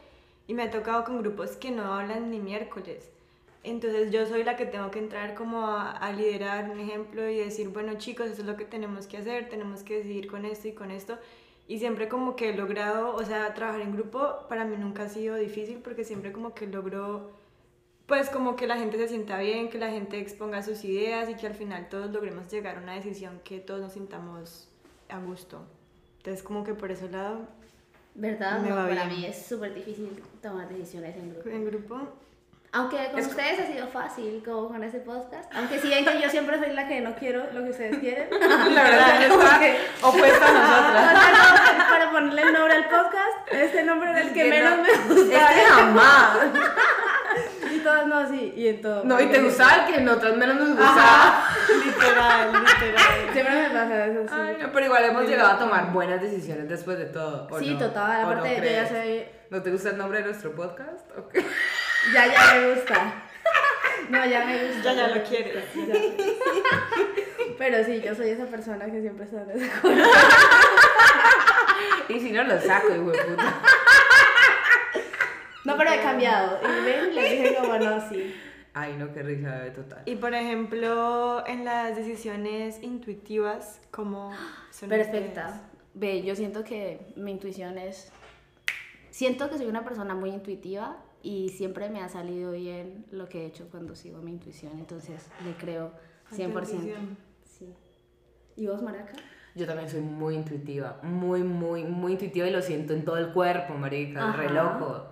y 0.46 0.54
me 0.54 0.62
ha 0.62 0.70
tocado 0.70 1.04
con 1.04 1.18
grupos 1.18 1.56
que 1.56 1.70
no 1.70 1.92
hablan 1.92 2.30
ni 2.30 2.40
miércoles. 2.40 3.10
Entonces 3.62 4.10
yo 4.10 4.26
soy 4.26 4.42
la 4.44 4.56
que 4.56 4.64
tengo 4.66 4.90
que 4.90 4.98
entrar 4.98 5.34
como 5.34 5.66
a, 5.66 5.90
a 5.92 6.12
liderar 6.12 6.70
un 6.70 6.80
ejemplo 6.80 7.28
y 7.28 7.36
decir, 7.38 7.68
bueno 7.68 7.94
chicos, 7.98 8.26
esto 8.28 8.42
es 8.42 8.46
lo 8.48 8.56
que 8.56 8.64
tenemos 8.64 9.06
que 9.06 9.18
hacer, 9.18 9.48
tenemos 9.50 9.82
que 9.82 9.98
decidir 9.98 10.28
con 10.28 10.44
esto 10.46 10.68
y 10.68 10.72
con 10.72 10.90
esto. 10.90 11.18
Y 11.68 11.78
siempre 11.78 12.08
como 12.08 12.36
que 12.36 12.50
he 12.50 12.56
logrado, 12.56 13.14
o 13.14 13.24
sea, 13.24 13.54
trabajar 13.54 13.82
en 13.82 13.92
grupo 13.92 14.46
para 14.48 14.64
mí 14.64 14.76
nunca 14.76 15.04
ha 15.04 15.08
sido 15.08 15.36
difícil 15.36 15.78
porque 15.78 16.04
siempre 16.04 16.32
como 16.32 16.54
que 16.54 16.66
logro, 16.66 17.30
pues 18.06 18.30
como 18.30 18.56
que 18.56 18.66
la 18.66 18.76
gente 18.78 18.98
se 18.98 19.08
sienta 19.08 19.38
bien, 19.38 19.70
que 19.70 19.78
la 19.78 19.90
gente 19.90 20.18
exponga 20.20 20.62
sus 20.62 20.84
ideas 20.84 21.28
y 21.30 21.36
que 21.36 21.46
al 21.46 21.54
final 21.54 21.88
todos 21.88 22.10
logremos 22.12 22.50
llegar 22.50 22.78
a 22.78 22.80
una 22.82 22.94
decisión 22.94 23.40
que 23.44 23.60
todos 23.60 23.80
nos 23.80 23.92
sintamos 23.94 24.68
a 25.08 25.20
gusto. 25.20 25.66
Entonces 26.18 26.42
como 26.42 26.64
que 26.64 26.74
por 26.74 26.90
ese 26.92 27.10
lado, 27.10 27.48
¿Verdad? 28.14 28.60
Me 28.62 28.68
No, 28.68 28.76
va 28.76 28.86
para 28.86 29.04
bien. 29.04 29.08
mí 29.08 29.24
es 29.26 29.46
súper 29.46 29.74
difícil 29.74 30.22
tomar 30.42 30.68
decisiones 30.68 31.16
en 31.16 31.30
grupo. 31.34 31.48
en 31.50 31.64
grupo, 31.64 32.00
Aunque 32.72 33.08
con 33.10 33.18
Es- 33.18 33.26
ustedes 33.26 33.58
ha 33.58 33.66
sido 33.66 33.88
fácil, 33.88 34.42
como 34.44 34.68
con 34.68 34.84
este 34.84 35.00
podcast. 35.00 35.52
Aunque 35.54 35.80
sí 35.80 35.88
ven 35.88 36.04
que 36.04 36.20
yo 36.20 36.30
siempre 36.30 36.56
soy 36.58 36.72
la 36.72 36.86
que 36.86 37.00
no 37.00 37.16
quiero 37.16 37.44
lo 37.52 37.64
que 37.64 37.70
ustedes 37.70 37.98
quieren. 37.98 38.28
La 38.74 38.82
verdad, 38.84 39.20
que- 39.60 39.76
opuesta 40.02 40.46
a 40.46 40.52
nosotras. 40.52 41.16
O 41.16 41.20
sea, 41.20 41.72
no, 41.78 41.88
para 41.88 42.10
ponerle 42.12 42.42
el 42.42 42.52
nombre 42.52 42.74
al 42.74 42.84
podcast, 42.84 43.52
este 43.52 43.82
nombre 43.82 44.10
era 44.10 44.20
el 44.20 44.32
que 44.32 44.44
menos 44.44 44.78
me 44.78 45.14
gustaba. 45.14 45.50
Este 45.50 45.64
jamás. 45.66 46.38
Y 47.72 47.78
todas 47.82 48.06
no 48.08 48.18
así, 48.18 48.52
y 48.56 48.66
en 48.66 48.82
todo. 48.82 49.04
No, 49.04 49.20
y 49.20 49.26
te 49.28 49.40
gustaba 49.40 49.86
el 49.86 49.94
que 49.94 50.00
nosotros 50.00 50.36
menos 50.36 50.56
nos 50.56 50.68
gustaba. 50.70 51.44
literal, 51.84 52.52
literal. 52.52 53.32
Siempre 53.32 53.62
me 53.62 53.70
pasa 53.70 54.06
eso, 54.06 54.22
sí. 54.24 54.28
Ay, 54.34 54.56
no, 54.60 54.72
pero 54.72 54.86
igual 54.86 55.04
hemos 55.04 55.22
llegado 55.24 55.50
a 55.52 55.58
tomar 55.58 55.92
buenas 55.92 56.20
decisiones 56.20 56.68
después 56.68 56.98
de 56.98 57.06
todo. 57.06 57.46
¿o 57.48 57.58
Sí, 57.60 57.72
no? 57.74 57.78
total. 57.78 58.24
¿O 58.24 58.26
no 58.26 58.40
Aparte, 58.40 58.56
yo 58.56 58.64
ya 58.70 58.88
soy. 58.88 59.24
¿No 59.50 59.62
te 59.62 59.70
gusta 59.70 59.90
el 59.90 59.98
nombre 59.98 60.18
de 60.18 60.24
nuestro 60.26 60.52
podcast? 60.54 61.08
¿O 61.16 61.28
qué? 61.28 61.46
Ya, 62.14 62.26
ya 62.26 62.54
me 62.54 62.74
gusta. 62.74 63.14
No, 64.08 64.26
ya 64.26 64.44
me 64.44 64.66
gusta. 64.66 64.82
Ya, 64.82 64.94
ya 64.94 65.06
me 65.06 65.14
lo 65.20 65.22
quieres. 65.24 65.64
ya. 65.74 65.94
Pero 67.58 67.84
sí, 67.84 68.00
yo 68.00 68.14
soy 68.14 68.30
esa 68.30 68.46
persona 68.46 68.86
que 68.86 69.00
siempre 69.00 69.24
está 69.24 69.42
en 69.42 69.48
desacuerdo. 69.48 70.04
Y 72.08 72.18
si 72.18 72.32
no 72.32 72.42
lo 72.42 72.60
saco, 72.60 72.92
hijo 72.92 73.10
de 73.12 73.18
puta. 73.22 73.60
No, 75.64 75.76
pero 75.76 75.92
he 75.92 76.00
cambiado. 76.00 76.58
Y 76.62 76.84
ven, 76.84 77.14
le 77.14 77.22
dije 77.22 77.54
como 77.60 77.78
no, 77.78 78.08
sí. 78.08 78.34
Ay, 78.74 78.94
no, 78.98 79.12
qué 79.12 79.22
risa, 79.22 79.50
bebé, 79.58 79.70
total. 79.70 80.02
Y 80.06 80.16
por 80.16 80.34
ejemplo, 80.34 81.44
en 81.46 81.64
las 81.64 81.94
decisiones 81.96 82.82
intuitivas, 82.82 83.80
como 83.90 84.32
son 84.70 84.88
Perfecta. 84.88 85.46
ustedes? 85.48 85.60
Ve, 85.94 86.22
yo 86.22 86.34
siento 86.34 86.64
que 86.64 87.12
mi 87.16 87.32
intuición 87.32 87.78
es... 87.78 88.10
Siento 89.10 89.50
que 89.50 89.58
soy 89.58 89.66
una 89.66 89.84
persona 89.84 90.14
muy 90.14 90.30
intuitiva 90.30 90.96
y 91.22 91.50
siempre 91.50 91.90
me 91.90 92.00
ha 92.02 92.08
salido 92.08 92.52
bien 92.52 93.04
lo 93.10 93.28
que 93.28 93.42
he 93.42 93.46
hecho 93.46 93.68
cuando 93.70 93.94
sigo 93.94 94.22
mi 94.22 94.32
intuición. 94.32 94.72
Entonces, 94.78 95.26
le 95.44 95.54
creo 95.54 95.92
A 96.26 96.30
tu 96.30 96.36
100%. 96.36 96.46
intuición. 96.46 97.18
Sí. 97.44 97.74
¿Y 98.56 98.66
vos, 98.66 98.82
Maraca? 98.82 99.12
Yo 99.54 99.66
también 99.66 99.88
soy 99.90 100.00
muy 100.00 100.36
intuitiva, 100.36 101.00
muy, 101.02 101.42
muy, 101.42 101.84
muy 101.84 102.12
intuitiva 102.12 102.46
y 102.46 102.52
lo 102.52 102.62
siento 102.62 102.94
en 102.94 103.04
todo 103.04 103.18
el 103.18 103.32
cuerpo, 103.32 103.74
marica, 103.74 104.32
re 104.32 104.48
loco. 104.48 105.06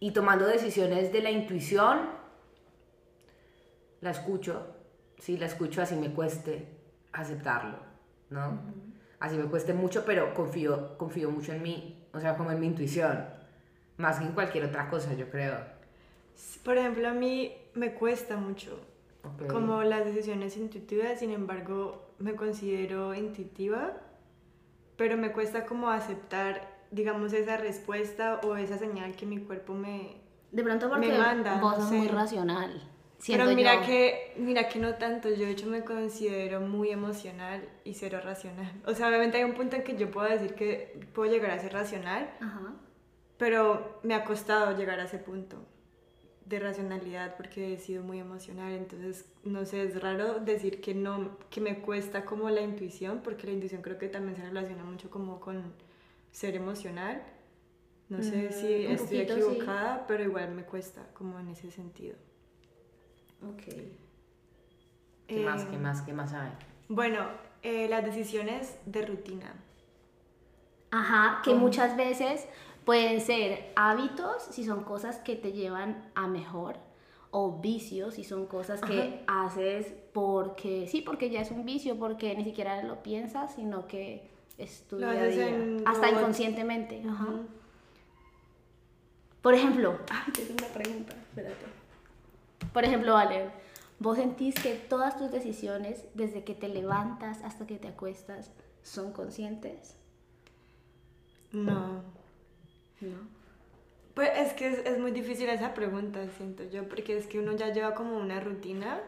Y 0.00 0.12
tomando 0.12 0.46
decisiones 0.46 1.12
de 1.12 1.22
la 1.22 1.30
intuición, 1.30 2.00
la 4.00 4.10
escucho, 4.10 4.66
sí, 5.18 5.36
la 5.36 5.46
escucho 5.46 5.82
así 5.82 5.94
me 5.96 6.12
cueste 6.12 6.66
aceptarlo, 7.12 7.78
¿no? 8.30 8.58
Así 9.20 9.36
me 9.36 9.44
cueste 9.44 9.74
mucho, 9.74 10.04
pero 10.04 10.34
confío, 10.34 10.96
confío 10.98 11.30
mucho 11.30 11.52
en 11.52 11.62
mí, 11.62 12.08
o 12.12 12.18
sea, 12.18 12.36
como 12.36 12.50
en 12.50 12.58
mi 12.58 12.66
intuición, 12.66 13.24
más 13.96 14.18
que 14.18 14.24
en 14.24 14.32
cualquier 14.32 14.64
otra 14.64 14.88
cosa, 14.88 15.14
yo 15.14 15.28
creo. 15.30 15.56
Por 16.64 16.76
ejemplo, 16.78 17.08
a 17.08 17.12
mí 17.12 17.52
me 17.74 17.92
cuesta 17.94 18.36
mucho 18.36 18.78
Ok. 19.24 19.46
como 19.52 19.82
las 19.82 20.04
decisiones 20.04 20.56
intuitivas, 20.56 21.20
sin 21.20 21.30
embargo, 21.30 22.10
me 22.18 22.34
considero 22.34 23.14
intuitiva, 23.14 23.92
pero 24.96 25.16
me 25.16 25.32
cuesta 25.32 25.64
como 25.66 25.90
aceptar, 25.90 26.68
digamos, 26.90 27.32
esa 27.32 27.56
respuesta 27.56 28.40
o 28.44 28.56
esa 28.56 28.78
señal 28.78 29.14
que 29.16 29.26
mi 29.26 29.38
cuerpo 29.38 29.74
me... 29.74 30.16
De 30.50 30.62
pronto 30.62 30.88
porque 30.90 31.08
Me 31.08 31.18
manda, 31.18 31.60
vos 31.60 31.74
no 31.78 31.80
sos 31.80 31.90
sé. 31.90 31.96
muy 31.96 32.08
racional. 32.08 32.88
Siento 33.18 33.44
pero 33.44 33.56
mira 33.56 33.76
yo. 33.76 33.86
que, 33.86 34.34
mira 34.36 34.68
que 34.68 34.78
no 34.80 34.94
tanto, 34.96 35.28
yo 35.30 35.46
de 35.46 35.50
hecho 35.52 35.66
me 35.66 35.84
considero 35.84 36.60
muy 36.60 36.90
emocional 36.90 37.68
y 37.84 37.94
cero 37.94 38.20
racional. 38.22 38.72
O 38.84 38.94
sea, 38.94 39.06
obviamente 39.08 39.38
hay 39.38 39.44
un 39.44 39.54
punto 39.54 39.76
en 39.76 39.84
que 39.84 39.96
yo 39.96 40.10
puedo 40.10 40.28
decir 40.28 40.54
que 40.54 41.00
puedo 41.14 41.30
llegar 41.30 41.52
a 41.52 41.58
ser 41.60 41.72
racional, 41.72 42.28
Ajá. 42.40 42.74
Pero 43.42 43.98
me 44.04 44.14
ha 44.14 44.22
costado 44.22 44.76
llegar 44.76 45.00
a 45.00 45.04
ese 45.06 45.18
punto 45.18 45.56
de 46.46 46.60
racionalidad 46.60 47.36
porque 47.36 47.74
he 47.74 47.78
sido 47.80 48.04
muy 48.04 48.20
emocional, 48.20 48.70
entonces 48.72 49.24
no 49.42 49.64
sé, 49.64 49.82
es 49.82 50.00
raro 50.00 50.38
decir 50.38 50.80
que 50.80 50.94
no, 50.94 51.38
que 51.50 51.60
me 51.60 51.80
cuesta 51.80 52.24
como 52.24 52.48
la 52.50 52.60
intuición, 52.60 53.20
porque 53.24 53.48
la 53.48 53.54
intuición 53.54 53.82
creo 53.82 53.98
que 53.98 54.06
también 54.08 54.36
se 54.36 54.44
relaciona 54.44 54.84
mucho 54.84 55.10
como 55.10 55.40
con 55.40 55.74
ser 56.30 56.54
emocional. 56.54 57.20
No 58.08 58.22
sé 58.22 58.48
Mm, 58.48 58.52
si 58.52 58.86
estoy 58.86 59.24
poquito, 59.24 59.40
sí. 59.40 59.40
equivocada, 59.40 60.06
pero 60.06 60.22
igual 60.22 60.52
me 60.54 60.62
cuesta 60.62 61.08
como 61.12 61.40
en 61.40 61.48
ese 61.48 61.72
sentido. 61.72 62.14
Ok. 63.42 63.64
¿Qué 65.26 65.40
más, 65.40 65.64
Eh, 65.64 65.66
qué 65.66 65.78
más, 65.78 66.02
qué 66.02 66.12
más 66.12 66.32
hay? 66.32 66.52
Bueno, 66.88 67.26
eh, 67.62 67.88
las 67.88 68.04
decisiones 68.04 68.78
de 68.86 69.04
rutina. 69.06 69.52
Ajá, 70.90 71.40
que 71.42 71.50
¿Cómo? 71.50 71.62
muchas 71.62 71.96
veces 71.96 72.46
pueden 72.84 73.20
ser 73.20 73.72
hábitos 73.76 74.42
si 74.50 74.64
son 74.64 74.84
cosas 74.84 75.18
que 75.18 75.36
te 75.36 75.52
llevan 75.52 76.10
a 76.14 76.26
mejor 76.26 76.76
o 77.30 77.60
vicios 77.60 78.14
si 78.14 78.24
son 78.24 78.46
cosas 78.46 78.80
que 78.80 79.24
haces 79.26 79.94
porque 80.12 80.86
sí, 80.86 81.00
porque 81.00 81.30
ya 81.30 81.40
es 81.40 81.50
un 81.50 81.64
vicio, 81.64 81.98
porque 81.98 82.34
ni 82.36 82.44
siquiera 82.44 82.82
lo 82.82 83.02
piensas, 83.02 83.54
sino 83.54 83.86
que 83.88 84.28
es 84.58 84.86
tu 84.86 84.98
día 84.98 85.10
a 85.10 85.24
día. 85.24 85.48
en 85.48 85.82
Hasta 85.86 86.10
inconscientemente. 86.10 87.02
Ajá. 87.08 87.40
Por 89.40 89.54
ejemplo, 89.54 89.98
tengo 90.34 90.52
una 90.58 90.68
pregunta, 90.68 91.14
espérate. 91.14 91.66
Por 92.72 92.84
ejemplo, 92.84 93.14
Vale, 93.14 93.50
¿vos 93.98 94.18
sentís 94.18 94.54
que 94.54 94.74
todas 94.74 95.18
tus 95.18 95.32
decisiones, 95.32 96.04
desde 96.14 96.44
que 96.44 96.54
te 96.54 96.68
levantas 96.68 97.42
hasta 97.42 97.66
que 97.66 97.78
te 97.78 97.88
acuestas, 97.88 98.52
son 98.82 99.12
conscientes? 99.12 99.96
No. 101.50 102.02
No. 103.02 103.16
Pues 104.14 104.30
es 104.36 104.52
que 104.52 104.68
es, 104.68 104.78
es 104.80 104.98
muy 104.98 105.10
difícil 105.10 105.48
esa 105.48 105.72
pregunta, 105.74 106.20
siento 106.36 106.64
yo, 106.64 106.88
porque 106.88 107.16
es 107.16 107.26
que 107.26 107.38
uno 107.38 107.52
ya 107.52 107.72
lleva 107.72 107.94
como 107.94 108.16
una 108.18 108.40
rutina 108.40 109.00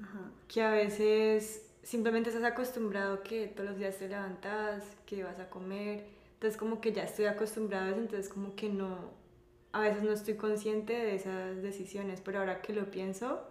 Ajá. 0.00 0.20
que 0.48 0.62
a 0.62 0.70
veces 0.70 1.68
simplemente 1.82 2.30
estás 2.30 2.44
acostumbrado 2.44 3.22
que 3.22 3.48
todos 3.48 3.70
los 3.70 3.78
días 3.78 3.96
te 3.98 4.08
levantas, 4.08 4.84
que 5.06 5.24
vas 5.24 5.40
a 5.40 5.50
comer, 5.50 6.06
entonces 6.34 6.56
como 6.56 6.80
que 6.80 6.92
ya 6.92 7.02
estoy 7.02 7.26
acostumbrado 7.26 7.86
a 7.86 7.90
eso, 7.90 7.98
entonces 8.00 8.28
como 8.28 8.54
que 8.54 8.68
no, 8.68 9.10
a 9.72 9.80
veces 9.80 10.02
no 10.04 10.12
estoy 10.12 10.34
consciente 10.34 10.92
de 10.92 11.16
esas 11.16 11.60
decisiones, 11.62 12.20
pero 12.20 12.38
ahora 12.38 12.62
que 12.62 12.72
lo 12.72 12.90
pienso, 12.90 13.42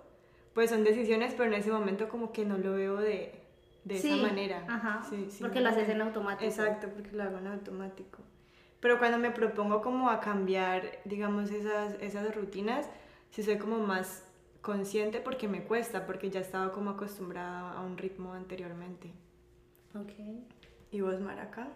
pues 0.53 0.69
son 0.69 0.83
decisiones, 0.85 1.33
pero 1.33 1.45
en 1.45 1.55
ese 1.55 1.71
momento 1.71 2.07
como 2.07 2.31
que 2.31 2.45
no 2.45 2.57
lo 2.57 2.73
veo 2.73 2.95
de, 2.97 3.33
de 3.83 3.99
Sí, 3.99 4.07
esa 4.09 4.15
manera. 4.21 4.63
ajá, 4.69 5.03
Sí, 5.09 5.27
sí, 5.29 5.43
porque 5.43 5.59
lo 5.59 5.69
haces 5.69 5.89
en 5.89 6.01
automático. 6.01 6.45
Exacto, 6.49 6.87
porque 6.95 7.11
lo 7.11 7.23
hago 7.23 7.39
en 7.39 7.47
automático. 7.47 8.19
Pero 8.83 8.99
cuando 8.99 9.17
me 9.17 9.31
propongo 9.31 9.81
como 9.81 10.09
a 10.09 10.19
cambiar, 10.19 10.99
digamos, 11.05 11.49
esas, 11.51 11.95
esas 12.01 12.35
rutinas, 12.35 12.85
sí 13.31 13.41
soy 13.41 13.57
como 13.57 13.79
más 13.79 14.25
consciente 14.59 15.21
porque 15.21 15.47
me 15.47 15.63
cuesta, 15.63 16.05
porque 16.05 16.29
ya 16.29 16.41
estaba 16.41 16.73
como 16.73 16.89
acostumbrada 16.89 17.71
a 17.71 17.79
un 17.79 17.97
ritmo 17.97 18.33
anteriormente. 18.33 19.13
Ok. 19.95 20.11
¿Y 20.91 20.99
vos, 20.99 21.17
Maraca? 21.21 21.69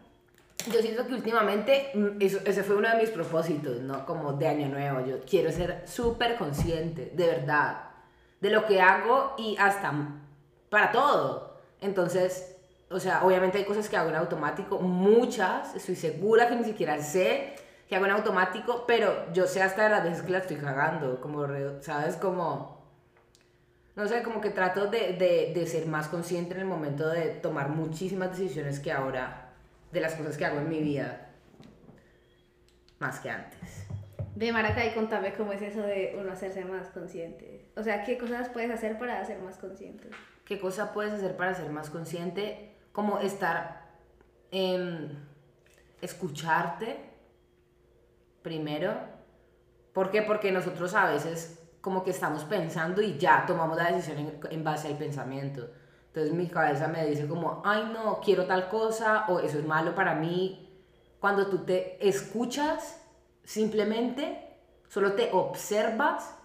Yo 0.70 0.82
siento 0.82 1.08
que 1.08 1.14
últimamente 1.14 1.92
mm, 1.94 2.22
eso, 2.22 2.40
ese 2.44 2.62
fue 2.62 2.76
uno 2.76 2.90
de 2.90 2.98
mis 2.98 3.12
propósitos, 3.12 3.80
¿no? 3.80 4.06
Como 4.06 4.34
de 4.34 4.50
año 4.50 4.68
nuevo. 4.68 5.00
Yo 5.06 5.22
quiero 5.22 5.50
ser 5.54 5.88
súper 5.88 6.36
consciente, 6.36 7.14
de 7.16 7.26
verdad, 7.26 7.84
de 8.42 8.50
lo 8.50 8.66
que 8.66 8.82
hago 8.82 9.34
y 9.38 9.56
hasta 9.60 9.94
para 10.70 10.92
todo. 10.92 11.58
Entonces, 11.80 12.57
o 12.89 13.00
sea, 13.00 13.25
obviamente 13.25 13.58
hay 13.58 13.65
cosas 13.65 13.89
que 13.89 13.98
hago 13.98 14.10
en 14.10 14.15
automático, 14.15 14.79
muchas, 14.79 15.75
estoy 15.75 15.96
segura 15.96 16.48
que 16.48 16.56
ni 16.56 16.63
siquiera 16.63 17.01
sé 17.01 17.56
que 17.88 17.96
hago 17.96 18.06
en 18.06 18.12
automático, 18.12 18.86
pero 18.86 19.32
yo 19.34 19.48
sé 19.48 19.62
hasta 19.62 19.84
de 19.84 19.89
las 19.89 20.03
veces 20.03 20.22
que 20.22 20.32
la 20.32 20.39
estoy 20.39 20.58
cagando, 20.58 21.22
como, 21.22 21.46
¿sabes? 21.82 22.17
Como, 22.17 22.86
no 23.96 24.08
sé, 24.08 24.24
como 24.24 24.41
que 24.41 24.50
trato 24.50 24.88
de, 24.88 25.13
de, 25.13 25.51
de 25.53 25.67
ser 25.67 25.86
más 25.88 26.08
consciente 26.08 26.53
en 26.53 26.62
el 26.62 26.65
momento 26.65 27.08
de 27.10 27.29
tomar 27.29 27.70
muchísimas 27.70 28.32
decisiones 28.32 28.79
que 28.79 28.91
ahora, 28.91 29.53
de 29.91 30.01
las 30.01 30.15
cosas 30.15 30.38
que 30.38 30.46
hago 30.46 30.60
en 30.60 30.70
mi 30.70 30.82
vida, 30.82 31.29
más 33.00 33.20
que 33.20 33.29
antes. 33.29 33.86
De 34.36 34.51
Maracay, 34.51 34.94
contame 34.94 35.34
cómo 35.34 35.53
es 35.53 35.62
eso 35.62 35.82
de 35.82 36.15
uno 36.20 36.32
hacerse 36.32 36.63
más 36.63 36.89
consciente. 36.89 37.72
O 37.75 37.84
sea, 37.84 38.03
¿qué 38.03 38.17
cosas 38.17 38.50
puedes 38.50 38.70
hacer 38.70 39.00
para 39.00 39.24
ser 39.25 39.39
más 39.39 39.58
consciente? 39.58 40.10
¿Qué 40.46 40.60
cosa 40.60 40.94
puedes 40.94 41.13
hacer 41.13 41.36
para 41.36 41.53
ser 41.53 41.70
más 41.70 41.89
consciente? 41.89 42.76
Como 42.98 43.20
estar, 43.20 43.86
em, 44.50 45.08
escucharte 46.01 46.98
primero. 48.42 48.92
¿Por 49.94 50.10
qué? 50.10 50.24
Porque 50.24 50.51
nosotros 50.51 50.96
a 50.96 51.06
veces 51.06 51.60
como 51.80 52.04
que 52.04 52.10
estamos 52.10 52.44
pensando 52.46 53.04
y 53.04 53.20
ya 53.20 53.46
tomamos 53.46 53.77
la 53.77 53.92
decisión 53.92 54.18
en, 54.18 54.39
en 54.50 54.63
base 54.63 54.88
al 54.88 54.98
pensamiento. 54.98 55.70
Entonces 56.08 56.34
mi 56.34 56.48
cabeza 56.48 56.88
me 56.88 57.06
dice 57.06 57.27
como, 57.27 57.62
ay 57.63 57.88
no, 57.94 58.20
quiero 58.20 58.48
tal 58.48 58.68
cosa 58.68 59.25
o 59.27 59.42
eso 59.42 59.60
es 59.60 59.66
malo 59.68 59.94
para 59.94 60.16
mí. 60.16 60.68
Cuando 61.20 61.46
tú 61.51 61.60
te 61.66 62.00
escuchas, 62.01 63.00
simplemente, 63.44 64.58
solo 64.88 65.13
te 65.13 65.30
observas, 65.34 66.36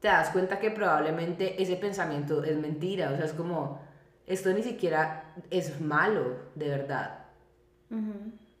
te 0.00 0.08
das 0.08 0.30
cuenta 0.30 0.58
que 0.58 0.72
probablemente 0.72 1.62
ese 1.62 1.76
pensamiento 1.76 2.42
es 2.42 2.56
mentira. 2.56 3.12
O 3.12 3.16
sea, 3.16 3.26
es 3.26 3.32
como, 3.32 3.89
esto 4.30 4.52
ni 4.52 4.62
siquiera 4.62 5.34
es 5.50 5.80
malo, 5.80 6.36
de 6.54 6.68
verdad. 6.68 7.26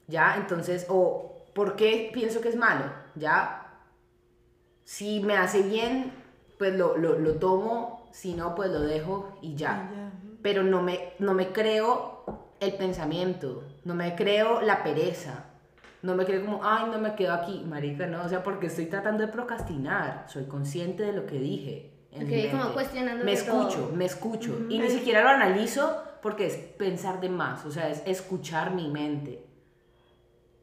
¿Ya? 0.08 0.34
Entonces, 0.36 0.86
o 0.88 1.44
¿por 1.54 1.76
qué 1.76 2.10
pienso 2.12 2.40
que 2.40 2.48
es 2.48 2.56
malo? 2.56 2.84
¿Ya? 3.14 3.78
Si 4.84 5.20
me 5.20 5.36
hace 5.36 5.62
bien, 5.62 6.12
pues 6.58 6.74
lo, 6.74 6.96
lo, 6.96 7.18
lo 7.18 7.34
tomo, 7.34 8.08
si 8.10 8.34
no, 8.34 8.54
pues 8.54 8.70
lo 8.70 8.80
dejo 8.80 9.38
y 9.40 9.54
ya. 9.54 10.12
Pero 10.42 10.64
no 10.64 10.82
me, 10.82 11.12
no 11.18 11.34
me 11.34 11.52
creo 11.52 12.24
el 12.58 12.74
pensamiento, 12.74 13.62
no 13.84 13.94
me 13.94 14.16
creo 14.16 14.60
la 14.62 14.82
pereza, 14.82 15.44
no 16.02 16.14
me 16.14 16.24
creo 16.24 16.44
como, 16.44 16.64
ay, 16.64 16.90
no 16.90 16.98
me 16.98 17.14
quedo 17.14 17.32
aquí, 17.32 17.64
marica, 17.66 18.06
no, 18.06 18.24
o 18.24 18.28
sea, 18.28 18.42
porque 18.42 18.66
estoy 18.66 18.86
tratando 18.86 19.24
de 19.24 19.32
procrastinar, 19.32 20.24
soy 20.28 20.46
consciente 20.46 21.04
de 21.04 21.12
lo 21.12 21.26
que 21.26 21.38
dije. 21.38 21.99
En 22.12 22.26
mi 22.28 22.44
Ok, 22.44 22.50
como 22.50 22.62
mente. 22.64 22.74
cuestionándose 22.74 23.24
Me 23.24 23.36
todo. 23.36 23.68
escucho, 23.68 23.92
me 23.94 24.04
escucho, 24.04 24.58
y 24.68 24.78
ni 24.78 24.90
siquiera 24.90 25.22
lo 25.22 25.28
analizo 25.30 26.02
porque 26.22 26.46
es 26.46 26.56
pensar 26.56 27.20
de 27.20 27.28
más, 27.28 27.64
o 27.64 27.70
sea, 27.70 27.88
es 27.90 28.02
escuchar 28.06 28.74
mi 28.74 28.88
mente 28.90 29.44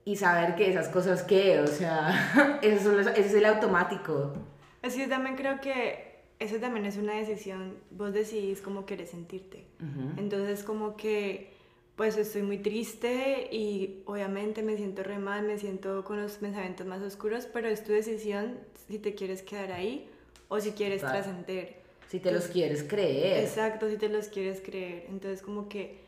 y 0.05 0.15
saber 0.15 0.55
que 0.55 0.69
esas 0.69 0.87
cosas 0.89 1.23
que, 1.23 1.59
o 1.59 1.67
sea, 1.67 2.59
eso, 2.61 2.83
son 2.85 2.97
los- 2.97 3.07
ese 3.07 3.21
es 3.27 3.33
el 3.33 3.45
automático. 3.45 4.33
Es 4.81 4.93
que 4.95 5.01
yo 5.01 5.09
también 5.09 5.35
creo 5.35 5.59
que 5.59 6.19
eso 6.39 6.57
también 6.57 6.85
es 6.85 6.97
una 6.97 7.13
decisión, 7.15 7.75
vos 7.91 8.13
decidís 8.13 8.61
cómo 8.61 8.85
querés 8.85 9.09
sentirte. 9.09 9.65
Ujú. 9.81 10.19
Entonces 10.19 10.63
como 10.63 10.95
que 10.95 11.55
pues 11.95 12.15
estoy 12.15 12.43
muy 12.43 12.59
triste 12.59 13.49
y 13.51 14.03
obviamente 14.05 14.61
me 14.61 14.77
siento 14.77 15.01
re 15.01 15.17
mal, 15.17 15.43
me 15.47 15.57
siento 15.57 16.03
con 16.03 16.21
los 16.21 16.33
pensamientos 16.33 16.85
más 16.85 17.01
oscuros, 17.01 17.47
pero 17.51 17.67
es 17.67 17.83
tu 17.83 17.91
decisión 17.91 18.59
si 18.87 18.99
te 18.99 19.15
quieres 19.15 19.41
quedar 19.41 19.71
ahí 19.71 20.07
o 20.49 20.59
si 20.59 20.71
quieres 20.71 21.01
trascender. 21.01 21.77
Si 22.07 22.19
te 22.19 22.31
los 22.31 22.47
quieres 22.47 22.83
creer. 22.83 23.43
Exacto, 23.43 23.89
si 23.89 23.97
te 23.97 24.07
los 24.09 24.27
quieres 24.29 24.61
creer. 24.61 25.05
Entonces 25.09 25.41
como 25.41 25.67
que 25.67 25.99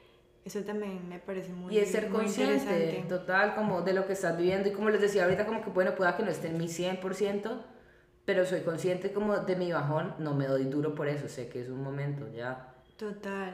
eso 0.45 0.61
también 0.61 1.07
me 1.09 1.19
parece 1.19 1.51
muy 1.51 1.75
Y 1.75 1.79
es 1.79 1.91
ser 1.91 2.07
consciente, 2.07 2.53
interesante. 2.55 3.05
total, 3.09 3.53
como 3.55 3.81
de 3.81 3.93
lo 3.93 4.07
que 4.07 4.13
estás 4.13 4.37
viviendo. 4.37 4.69
Y 4.69 4.71
como 4.71 4.89
les 4.89 5.01
decía 5.01 5.25
ahorita, 5.25 5.45
como 5.45 5.61
que 5.61 5.69
bueno, 5.71 5.95
pueda 5.95 6.15
que 6.15 6.23
no 6.23 6.31
esté 6.31 6.47
en 6.47 6.57
mi 6.57 6.67
100%, 6.67 7.61
pero 8.25 8.45
soy 8.45 8.61
consciente 8.61 9.11
como 9.11 9.37
de 9.39 9.55
mi 9.57 9.71
bajón, 9.73 10.15
no 10.19 10.33
me 10.35 10.45
doy 10.47 10.65
duro 10.65 10.95
por 10.95 11.07
eso, 11.07 11.27
sé 11.27 11.49
que 11.49 11.59
es 11.61 11.67
un 11.69 11.83
momento, 11.83 12.27
ya 12.31 12.73
Total. 12.95 13.53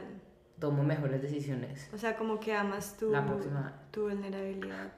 tomo 0.60 0.84
mejores 0.84 1.20
decisiones. 1.22 1.88
O 1.92 1.98
sea, 1.98 2.16
como 2.16 2.38
que 2.38 2.52
amas 2.54 2.96
tu, 2.96 3.10
La 3.10 3.24
próxima. 3.26 3.72
tu 3.90 4.02
vulnerabilidad. 4.02 4.92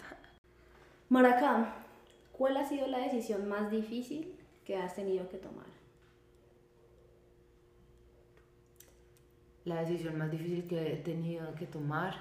Maracá, 1.08 1.76
¿cuál 2.32 2.56
ha 2.58 2.64
sido 2.68 2.86
la 2.88 2.98
decisión 2.98 3.48
más 3.48 3.70
difícil 3.70 4.36
que 4.64 4.76
has 4.76 4.94
tenido 4.94 5.28
que 5.28 5.38
tomar? 5.38 5.66
La 9.68 9.82
decisión 9.82 10.16
más 10.16 10.30
difícil 10.30 10.66
que 10.66 10.92
he 10.94 10.96
tenido 10.96 11.54
que 11.54 11.66
tomar, 11.66 12.14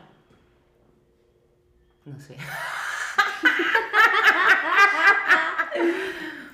no 2.05 2.19
sé. 2.19 2.35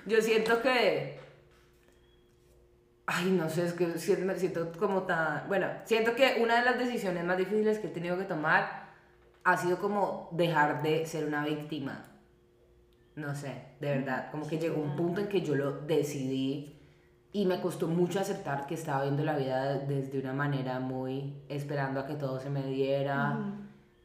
Yo 0.05 0.21
siento 0.21 0.61
que, 0.61 1.17
ay, 3.07 3.31
no 3.31 3.49
sé, 3.49 3.65
es 3.65 3.73
que 3.73 3.97
si- 3.97 4.15
me 4.17 4.37
siento 4.37 4.71
como 4.73 5.03
tan, 5.03 5.47
bueno, 5.47 5.67
siento 5.85 6.13
que 6.15 6.37
una 6.41 6.59
de 6.59 6.65
las 6.65 6.77
decisiones 6.77 7.23
más 7.23 7.37
difíciles 7.37 7.79
que 7.79 7.87
he 7.87 7.91
tenido 7.91 8.17
que 8.17 8.25
tomar 8.25 8.83
ha 9.43 9.57
sido 9.57 9.79
como 9.79 10.29
dejar 10.33 10.81
de 10.83 11.05
ser 11.05 11.25
una 11.25 11.45
víctima. 11.45 12.05
No 13.15 13.33
sé, 13.35 13.63
de 13.79 13.97
verdad, 13.97 14.29
como 14.31 14.47
que 14.47 14.57
llegó 14.59 14.81
un 14.81 14.95
punto 14.95 15.21
en 15.21 15.27
que 15.27 15.41
yo 15.41 15.55
lo 15.55 15.71
decidí 15.81 16.79
y 17.35 17.47
me 17.47 17.59
costó 17.59 17.87
mucho 17.87 18.19
aceptar 18.19 18.67
que 18.67 18.75
estaba 18.75 19.01
viendo 19.01 19.23
la 19.23 19.35
vida 19.35 19.79
desde 19.79 20.19
una 20.19 20.33
manera 20.33 20.79
muy 20.79 21.33
esperando 21.49 21.99
a 21.99 22.05
que 22.05 22.13
todo 22.13 22.39
se 22.39 22.51
me 22.51 22.63
diera 22.63 23.39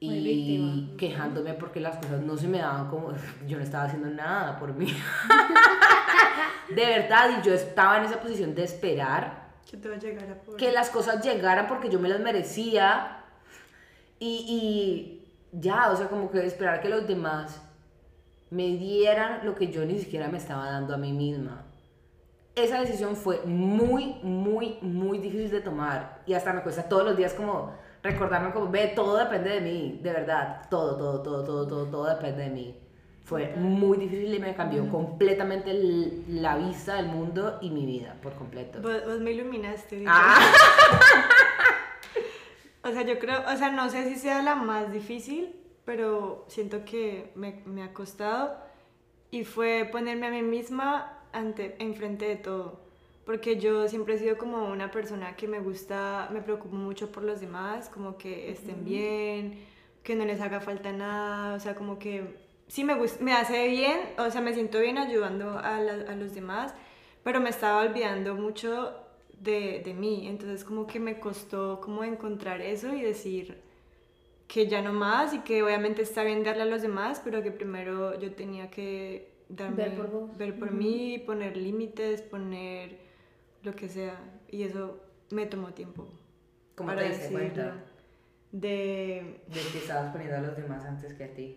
y 0.00 0.94
quejándome 0.96 1.52
porque 1.52 1.78
las 1.78 1.98
cosas 1.98 2.22
no 2.22 2.38
se 2.38 2.48
me 2.48 2.58
daban 2.58 2.88
como 2.88 3.12
yo 3.46 3.58
no 3.58 3.62
estaba 3.62 3.84
haciendo 3.84 4.08
nada 4.08 4.58
por 4.58 4.72
mí. 4.72 4.86
de 6.74 6.86
verdad, 6.86 7.38
y 7.38 7.46
yo 7.46 7.52
estaba 7.52 7.98
en 7.98 8.04
esa 8.04 8.18
posición 8.18 8.54
de 8.54 8.64
esperar 8.64 9.48
Que 9.70 9.76
te 9.76 9.90
va 9.90 9.96
a 9.96 9.98
llegar 9.98 10.24
a 10.30 10.56
que 10.56 10.72
las 10.72 10.88
cosas 10.88 11.22
llegaran 11.22 11.66
porque 11.66 11.90
yo 11.90 12.00
me 12.00 12.08
las 12.08 12.20
merecía 12.20 13.24
y, 14.18 14.46
y 14.48 15.28
ya, 15.52 15.90
o 15.90 15.96
sea, 15.96 16.08
como 16.08 16.30
que 16.30 16.46
esperar 16.46 16.80
que 16.80 16.88
los 16.88 17.06
demás 17.06 17.60
me 18.48 18.68
dieran 18.68 19.44
lo 19.44 19.54
que 19.54 19.70
yo 19.70 19.84
ni 19.84 19.98
siquiera 19.98 20.28
me 20.28 20.38
estaba 20.38 20.70
dando 20.70 20.94
a 20.94 20.96
mí 20.96 21.12
misma. 21.12 21.67
Esa 22.64 22.80
decisión 22.80 23.14
fue 23.16 23.40
muy, 23.44 24.16
muy, 24.22 24.78
muy 24.82 25.18
difícil 25.18 25.50
de 25.50 25.60
tomar 25.60 26.22
y 26.26 26.34
hasta 26.34 26.52
me 26.52 26.62
cuesta 26.62 26.88
todos 26.88 27.04
los 27.04 27.16
días 27.16 27.32
como 27.34 27.72
recordarme 28.02 28.52
como, 28.52 28.68
ve, 28.70 28.92
todo 28.96 29.16
depende 29.16 29.50
de 29.50 29.60
mí, 29.60 30.00
de 30.02 30.12
verdad, 30.12 30.62
todo, 30.70 30.96
todo, 30.96 31.22
todo, 31.22 31.44
todo, 31.44 31.66
todo, 31.68 31.86
todo 31.86 32.06
depende 32.14 32.44
de 32.44 32.50
mí. 32.50 32.78
Fue 33.24 33.48
muy 33.56 33.98
difícil 33.98 34.34
y 34.34 34.38
me 34.38 34.54
cambió 34.54 34.88
completamente 34.88 35.70
el- 35.70 36.24
la 36.42 36.56
vista 36.56 36.94
del 36.96 37.06
mundo 37.06 37.58
y 37.60 37.70
mi 37.70 37.84
vida 37.84 38.16
por 38.22 38.32
completo. 38.34 38.80
Vos, 38.80 39.04
vos 39.06 39.20
me 39.20 39.32
iluminaste. 39.32 40.02
Ah. 40.06 40.38
O 42.84 42.90
sea, 42.92 43.02
yo 43.02 43.18
creo, 43.18 43.42
o 43.52 43.56
sea, 43.56 43.70
no 43.70 43.90
sé 43.90 44.08
si 44.08 44.16
sea 44.16 44.40
la 44.40 44.54
más 44.54 44.92
difícil, 44.92 45.54
pero 45.84 46.44
siento 46.48 46.84
que 46.84 47.32
me, 47.34 47.60
me 47.66 47.82
ha 47.82 47.92
costado 47.92 48.56
y 49.30 49.44
fue 49.44 49.86
ponerme 49.90 50.28
a 50.28 50.30
mí 50.30 50.42
misma 50.42 51.17
ante, 51.32 51.76
enfrente 51.82 52.26
de 52.26 52.36
todo. 52.36 52.80
Porque 53.24 53.58
yo 53.58 53.88
siempre 53.88 54.14
he 54.14 54.18
sido 54.18 54.38
como 54.38 54.68
una 54.70 54.90
persona 54.90 55.36
que 55.36 55.46
me 55.48 55.60
gusta, 55.60 56.28
me 56.32 56.40
preocupo 56.40 56.76
mucho 56.76 57.12
por 57.12 57.24
los 57.24 57.40
demás, 57.40 57.88
como 57.90 58.16
que 58.16 58.50
estén 58.50 58.84
bien, 58.84 59.58
que 60.02 60.14
no 60.14 60.24
les 60.24 60.40
haga 60.40 60.60
falta 60.60 60.92
nada, 60.92 61.54
o 61.54 61.60
sea, 61.60 61.74
como 61.74 61.98
que 61.98 62.36
sí 62.68 62.84
me, 62.84 62.94
gusta, 62.94 63.22
me 63.22 63.34
hace 63.34 63.68
bien, 63.68 63.98
o 64.18 64.30
sea, 64.30 64.40
me 64.40 64.54
siento 64.54 64.80
bien 64.80 64.96
ayudando 64.98 65.58
a, 65.58 65.78
la- 65.80 66.10
a 66.12 66.16
los 66.16 66.34
demás, 66.34 66.74
pero 67.22 67.40
me 67.40 67.50
estaba 67.50 67.82
olvidando 67.82 68.34
mucho 68.34 68.94
de, 69.40 69.82
de 69.84 69.92
mí, 69.94 70.26
entonces 70.26 70.64
como 70.64 70.86
que 70.86 70.98
me 71.00 71.20
costó 71.20 71.80
como 71.82 72.04
encontrar 72.04 72.60
eso 72.62 72.94
y 72.94 73.02
decir 73.02 73.58
que 74.46 74.66
ya 74.66 74.82
no 74.82 74.92
más 74.92 75.34
y 75.34 75.40
que 75.40 75.62
obviamente 75.62 76.02
está 76.02 76.22
bien 76.24 76.42
darle 76.44 76.62
a 76.62 76.66
los 76.66 76.82
demás, 76.82 77.20
pero 77.24 77.42
que 77.42 77.50
primero 77.52 78.18
yo 78.18 78.32
tenía 78.32 78.70
que 78.70 79.30
darme, 79.48 79.76
Ver 79.76 79.94
por 79.96 80.10
vos. 80.10 80.30
ver 80.36 80.58
por 80.58 80.70
mí, 80.72 81.18
poner 81.26 81.56
límites, 81.56 82.22
poner 82.22 82.98
lo 83.62 83.74
que 83.74 83.88
sea, 83.88 84.18
y 84.48 84.62
eso 84.62 85.00
me 85.30 85.46
tomó 85.46 85.72
tiempo. 85.74 86.08
¿Cómo 86.74 86.94
para 86.94 87.02
te 87.02 87.08
diste 87.08 87.28
cuenta 87.30 87.84
De 88.52 89.42
de 89.46 89.66
que 89.72 89.78
estabas 89.78 90.10
poniendo 90.12 90.36
a 90.36 90.40
los 90.40 90.56
demás 90.56 90.84
antes 90.84 91.14
que 91.14 91.24
a 91.24 91.34
ti? 91.34 91.56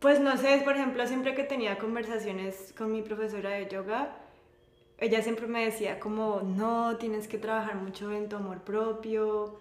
Pues 0.00 0.20
no 0.20 0.36
sé, 0.36 0.60
por 0.64 0.74
ejemplo, 0.76 1.06
siempre 1.06 1.34
que 1.34 1.44
tenía 1.44 1.78
conversaciones 1.78 2.74
con 2.76 2.90
mi 2.92 3.02
profesora 3.02 3.50
de 3.50 3.68
yoga, 3.68 4.16
ella 4.98 5.22
siempre 5.22 5.46
me 5.48 5.64
decía 5.64 6.00
como, 6.00 6.42
no, 6.42 6.98
tienes 6.98 7.28
que 7.28 7.38
trabajar 7.38 7.76
mucho 7.76 8.12
en 8.12 8.28
tu 8.28 8.36
amor 8.36 8.62
propio, 8.64 9.58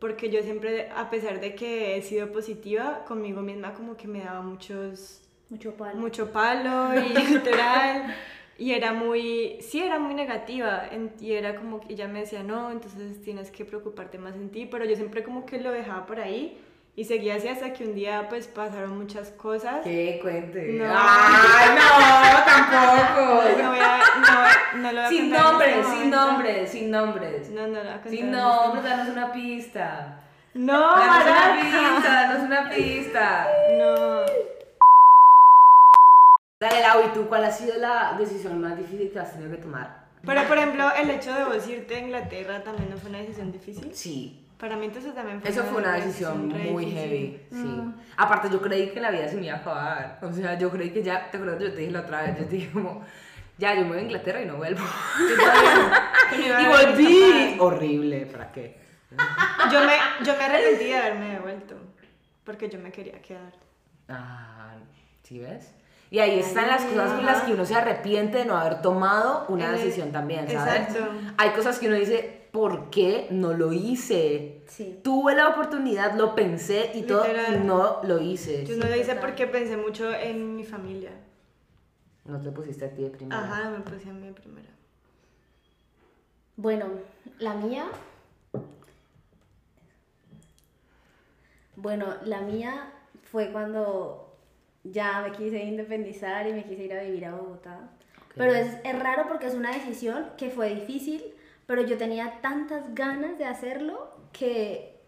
porque 0.00 0.30
yo 0.30 0.42
siempre, 0.42 0.90
a 0.90 1.10
pesar 1.10 1.40
de 1.40 1.54
que 1.56 1.96
he 1.98 2.02
sido 2.02 2.32
positiva, 2.32 3.04
conmigo 3.06 3.42
misma 3.42 3.74
como 3.74 3.96
que 3.96 4.08
me 4.08 4.24
daba 4.24 4.42
muchos, 4.42 5.23
Mucho 5.54 5.74
palo. 5.76 5.94
mucho 5.96 6.32
palo 6.32 6.94
y 7.00 7.08
literal, 7.32 8.14
y 8.58 8.72
era 8.72 8.92
muy, 8.92 9.58
sí, 9.60 9.80
era 9.80 9.98
muy 10.00 10.14
negativa, 10.14 10.82
en- 10.90 11.12
y 11.20 11.32
era 11.32 11.54
como 11.54 11.80
que 11.80 11.92
ella 11.94 12.08
me 12.08 12.20
decía, 12.20 12.42
no, 12.42 12.70
entonces 12.72 13.22
tienes 13.22 13.50
que 13.52 13.64
preocuparte 13.64 14.18
más 14.18 14.34
en 14.34 14.50
ti, 14.50 14.66
pero 14.66 14.84
yo 14.84 14.96
siempre 14.96 15.22
como 15.22 15.46
que 15.46 15.58
lo 15.60 15.70
dejaba 15.70 16.06
por 16.06 16.18
ahí. 16.20 16.60
Y 16.96 17.06
seguía 17.06 17.34
así 17.34 17.48
hasta 17.48 17.72
que 17.72 17.82
un 17.84 17.96
día 17.96 18.28
pues 18.28 18.46
pasaron 18.46 18.96
muchas 18.96 19.30
cosas. 19.32 19.80
¿Qué? 19.82 20.20
Cuente. 20.22 20.74
No. 20.74 20.84
¡Ay, 20.88 21.70
no! 21.78 22.44
¡Tampoco! 22.46 23.42
No, 23.60 23.68
voy 23.70 23.78
a, 23.80 23.98
no, 24.20 24.80
no 24.80 24.92
lo 24.92 24.98
voy 24.98 25.04
a 25.04 25.08
Sin 25.08 25.30
contar 25.30 25.34
en 25.34 25.42
nombres, 25.42 25.76
este 25.76 25.90
sin 25.98 26.10
nombres, 26.10 26.70
sin 26.70 26.90
nombres. 26.92 27.50
No, 27.50 27.66
no 27.66 27.74
lo 27.74 27.80
voy 27.80 27.88
a 27.88 27.92
contar. 27.94 28.10
Sin 28.10 28.24
en 28.26 28.30
nombres, 28.30 28.84
este 28.84 28.88
danos 28.96 29.08
una 29.08 29.32
pista. 29.32 30.20
No, 30.54 30.80
Danos 30.96 31.26
una 31.26 31.60
pista, 31.60 32.12
danos 32.12 32.42
una 32.44 32.70
pista. 32.70 33.48
No. 33.76 34.20
Dale, 36.64 36.80
Lau, 36.80 37.06
¿y 37.06 37.12
tú 37.12 37.28
cuál 37.28 37.44
ha 37.44 37.50
sido 37.50 37.76
la 37.78 38.14
decisión 38.18 38.58
más 38.58 38.74
difícil 38.78 39.10
que 39.10 39.18
has 39.18 39.32
tenido 39.32 39.50
que 39.50 39.58
tomar? 39.58 40.04
Pero 40.24 40.44
por 40.48 40.56
ejemplo, 40.56 40.90
el 40.98 41.10
hecho 41.10 41.34
de 41.34 41.44
vos 41.44 41.68
irte 41.68 41.96
a 41.96 41.98
Inglaterra 41.98 42.62
también 42.64 42.88
no 42.88 42.96
fue 42.96 43.10
una 43.10 43.18
decisión 43.18 43.52
difícil. 43.52 43.90
Sí, 43.94 44.46
Para 44.58 44.74
mí 44.76 44.86
entonces 44.86 45.14
también 45.14 45.42
fue 45.42 45.50
eso 45.50 45.62
fue 45.64 45.82
una 45.82 45.92
decisión 45.96 46.50
re 46.50 46.70
muy 46.70 46.86
difícil. 46.86 47.08
heavy, 47.10 47.40
sí. 47.50 47.56
Mm. 47.56 47.94
Aparte, 48.16 48.48
yo 48.50 48.62
creí 48.62 48.88
que 48.88 49.00
la 49.02 49.10
vida 49.10 49.28
se 49.28 49.36
me 49.36 49.44
iba 49.44 49.56
a 49.56 49.58
acabar. 49.58 50.18
O 50.22 50.32
sea, 50.32 50.58
yo 50.58 50.70
creí 50.70 50.88
que 50.88 51.02
ya, 51.02 51.30
¿te 51.30 51.36
acuerdas? 51.36 51.60
Yo 51.60 51.70
te 51.70 51.80
dije 51.80 51.92
la 51.92 52.00
otra 52.00 52.22
vez, 52.22 52.38
yo 52.38 52.44
te 52.46 52.56
dije 52.56 52.70
como, 52.72 53.04
ya, 53.58 53.74
yo 53.74 53.82
me 53.82 53.88
voy 53.88 53.98
a 53.98 54.02
Inglaterra 54.02 54.40
y 54.40 54.46
no 54.46 54.56
vuelvo. 54.56 54.82
Y 56.32 56.66
volví. 56.66 57.56
Horrible, 57.60 58.26
¿para 58.26 58.50
qué? 58.50 58.78
Yo 59.70 59.80
me, 59.84 59.92
yo 60.24 60.34
me 60.36 60.44
arrepentí 60.44 60.84
de 60.86 60.96
haberme 60.96 61.30
devuelto. 61.34 61.76
Porque 62.44 62.68
yo 62.70 62.78
me 62.78 62.90
quería 62.90 63.20
quedar. 63.20 63.52
Ah, 64.08 64.74
¿sí 65.22 65.38
ves? 65.38 65.74
Y 66.14 66.20
ahí 66.20 66.38
están 66.38 66.68
las 66.68 66.84
cosas 66.84 67.12
con 67.14 67.26
las 67.26 67.42
que 67.42 67.54
uno 67.54 67.66
se 67.66 67.74
arrepiente 67.74 68.38
de 68.38 68.44
no 68.44 68.56
haber 68.56 68.80
tomado 68.80 69.46
una 69.48 69.72
decisión 69.72 70.12
también, 70.12 70.48
¿sabes? 70.48 70.82
exacto. 70.82 71.12
Hay 71.36 71.50
cosas 71.50 71.80
que 71.80 71.88
uno 71.88 71.96
dice, 71.96 72.46
¿por 72.52 72.88
qué 72.88 73.26
no 73.32 73.52
lo 73.52 73.72
hice? 73.72 74.62
Sí. 74.68 75.00
Tuve 75.02 75.34
la 75.34 75.48
oportunidad, 75.48 76.14
lo 76.14 76.36
pensé 76.36 76.92
y 76.94 77.02
todo, 77.02 77.26
y 77.26 77.56
no 77.64 78.00
lo 78.04 78.20
hice. 78.20 78.64
Yo 78.64 78.76
no 78.76 78.86
lo 78.86 78.94
hice 78.94 79.16
porque 79.16 79.48
pensé 79.48 79.76
mucho 79.76 80.14
en 80.14 80.54
mi 80.54 80.62
familia. 80.62 81.10
No 82.24 82.40
te 82.40 82.52
pusiste 82.52 82.84
a 82.84 82.90
ti 82.94 83.02
de 83.02 83.10
primera. 83.10 83.42
Ajá, 83.42 83.70
me 83.70 83.80
puse 83.80 84.08
a 84.08 84.12
mí 84.12 84.30
primero. 84.30 84.68
Bueno, 86.54 86.90
la 87.40 87.54
mía. 87.54 87.86
Bueno, 91.74 92.06
la 92.22 92.40
mía 92.42 92.92
fue 93.32 93.50
cuando 93.50 94.23
ya 94.84 95.22
me 95.22 95.32
quise 95.32 95.64
independizar 95.64 96.46
y 96.46 96.52
me 96.52 96.64
quise 96.64 96.84
ir 96.84 96.92
a 96.92 97.02
vivir 97.02 97.24
a 97.24 97.34
Bogotá. 97.34 97.90
Pero 98.36 98.52
es, 98.52 98.68
es 98.84 98.98
raro 98.98 99.26
porque 99.28 99.46
es 99.46 99.54
una 99.54 99.72
decisión 99.72 100.26
que 100.36 100.50
fue 100.50 100.74
difícil, 100.74 101.22
pero 101.66 101.82
yo 101.82 101.96
tenía 101.96 102.40
tantas 102.42 102.94
ganas 102.94 103.38
de 103.38 103.46
hacerlo 103.46 104.10
que, 104.32 105.00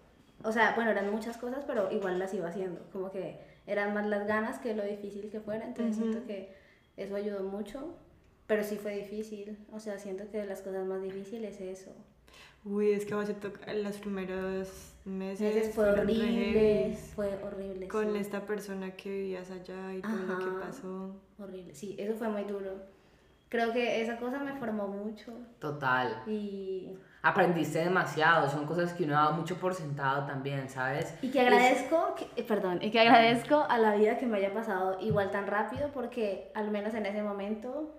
o 0.43 0.53
sea, 0.53 0.73
bueno, 0.75 0.91
eran 0.91 1.11
muchas 1.11 1.37
cosas, 1.37 1.65
pero 1.67 1.91
igual 1.93 2.19
las 2.19 2.33
iba 2.35 2.49
haciendo. 2.49 2.81
Como 2.93 3.11
que 3.11 3.39
eran 3.67 3.95
más 3.95 4.07
las 4.07 4.27
ganas 4.27 4.59
que 4.61 4.75
lo 4.75 4.85
difícil 4.85 5.29
que 5.31 5.41
fuera, 5.41 5.65
entonces 5.67 5.97
Ujú. 5.97 6.07
siento 6.07 6.27
que 6.27 6.55
eso 6.97 7.17
ayudó 7.17 7.43
mucho. 7.43 7.95
Pero 8.47 8.63
sí 8.63 8.77
fue 8.77 8.95
difícil, 8.95 9.59
o 9.73 9.81
sea, 9.81 9.99
siento 9.99 10.31
que 10.31 10.39
de 10.39 10.47
las 10.47 10.63
cosas 10.63 10.87
más 10.87 11.03
difíciles 11.03 11.61
es 11.61 11.81
eso. 11.81 11.91
Uy, 12.65 12.91
es 12.93 13.07
que 13.07 13.15
a 13.15 13.17
vos 13.17 13.27
te 13.27 13.35
toca 13.35 13.73
los 13.73 13.97
primeros 13.99 14.93
meses. 15.05 15.55
Meses 15.55 15.75
fue 15.75 15.89
horrible, 15.91 16.97
fue 17.15 17.39
horrible. 17.45 17.89
Con 17.89 18.13
sí. 18.13 18.19
esta 18.19 18.45
persona 18.45 18.91
que 18.97 19.09
vivías 19.09 19.51
allá 19.51 19.95
y 19.95 20.03
todo 20.03 20.17
lo 20.17 20.39
que 20.39 20.45
Ajá. 20.45 20.61
pasó. 20.67 21.15
Horrible, 21.39 21.75
sí, 21.75 21.95
eso 21.99 22.15
fue 22.15 22.29
muy 22.29 22.43
duro. 22.45 22.73
Creo 23.49 23.73
que 23.73 24.01
esa 24.03 24.17
cosa 24.17 24.41
me 24.41 24.55
formó 24.55 24.89
mucho 24.89 25.33
Total. 25.61 26.23
y, 26.27 26.91
Aprendiste 27.23 27.79
demasiado, 27.79 28.49
son 28.49 28.67
cosas 28.67 28.93
que 28.93 29.05
uno 29.05 29.15
da 29.15 29.31
mucho 29.31 29.57
por 29.57 29.75
sentado 29.75 30.27
también, 30.27 30.69
¿sabes? 30.69 31.15
y 31.23 31.31
que 31.31 31.41
agradezco, 31.41 32.15
que, 32.17 32.29
eh, 32.41 32.45
perdón, 32.45 32.81
y 32.83 32.91
que 32.91 33.01
agradezco 33.01 33.65
a 33.69 33.79
la 33.79 33.95
vida 33.95 34.19
que 34.19 34.27
me 34.27 34.39
haya 34.39 34.53
pasado 34.53 34.99
igual 35.01 35.31
tan 35.31 35.47
rápido 35.47 35.91
porque 35.93 36.51
al 36.55 36.71
menos 36.71 36.95
en 36.95 37.07
ese 37.07 37.23
momento, 37.23 37.95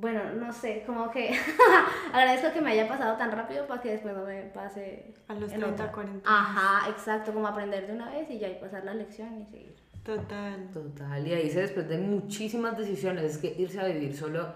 bueno, 0.00 0.32
no 0.34 0.52
sé, 0.52 0.84
como 0.86 1.10
que 1.10 1.36
agradezco 2.12 2.52
que 2.52 2.60
me 2.60 2.70
haya 2.72 2.86
pasado 2.86 3.16
tan 3.16 3.32
rápido 3.32 3.66
para 3.66 3.80
que 3.80 3.92
después 3.92 4.14
no 4.14 4.24
me 4.24 4.42
pase 4.44 5.12
A 5.26 5.34
los 5.34 5.52
en 5.52 5.60
30, 5.60 5.70
otra. 5.70 5.92
40. 5.92 6.20
Ajá, 6.24 6.88
exacto, 6.88 7.32
como 7.32 7.46
aprender 7.48 7.86
de 7.86 7.94
una 7.94 8.10
vez 8.10 8.30
y 8.30 8.38
ya 8.38 8.48
y 8.48 8.54
pasar 8.60 8.84
la 8.84 8.94
lección 8.94 9.40
y 9.40 9.46
seguir. 9.46 9.74
Total. 10.04 10.70
Total, 10.72 11.26
y 11.26 11.34
ahí 11.34 11.50
se 11.50 11.60
desprenden 11.60 12.08
muchísimas 12.10 12.78
decisiones. 12.78 13.24
Es 13.24 13.38
que 13.38 13.54
irse 13.58 13.80
a 13.80 13.86
vivir 13.86 14.16
solo 14.16 14.54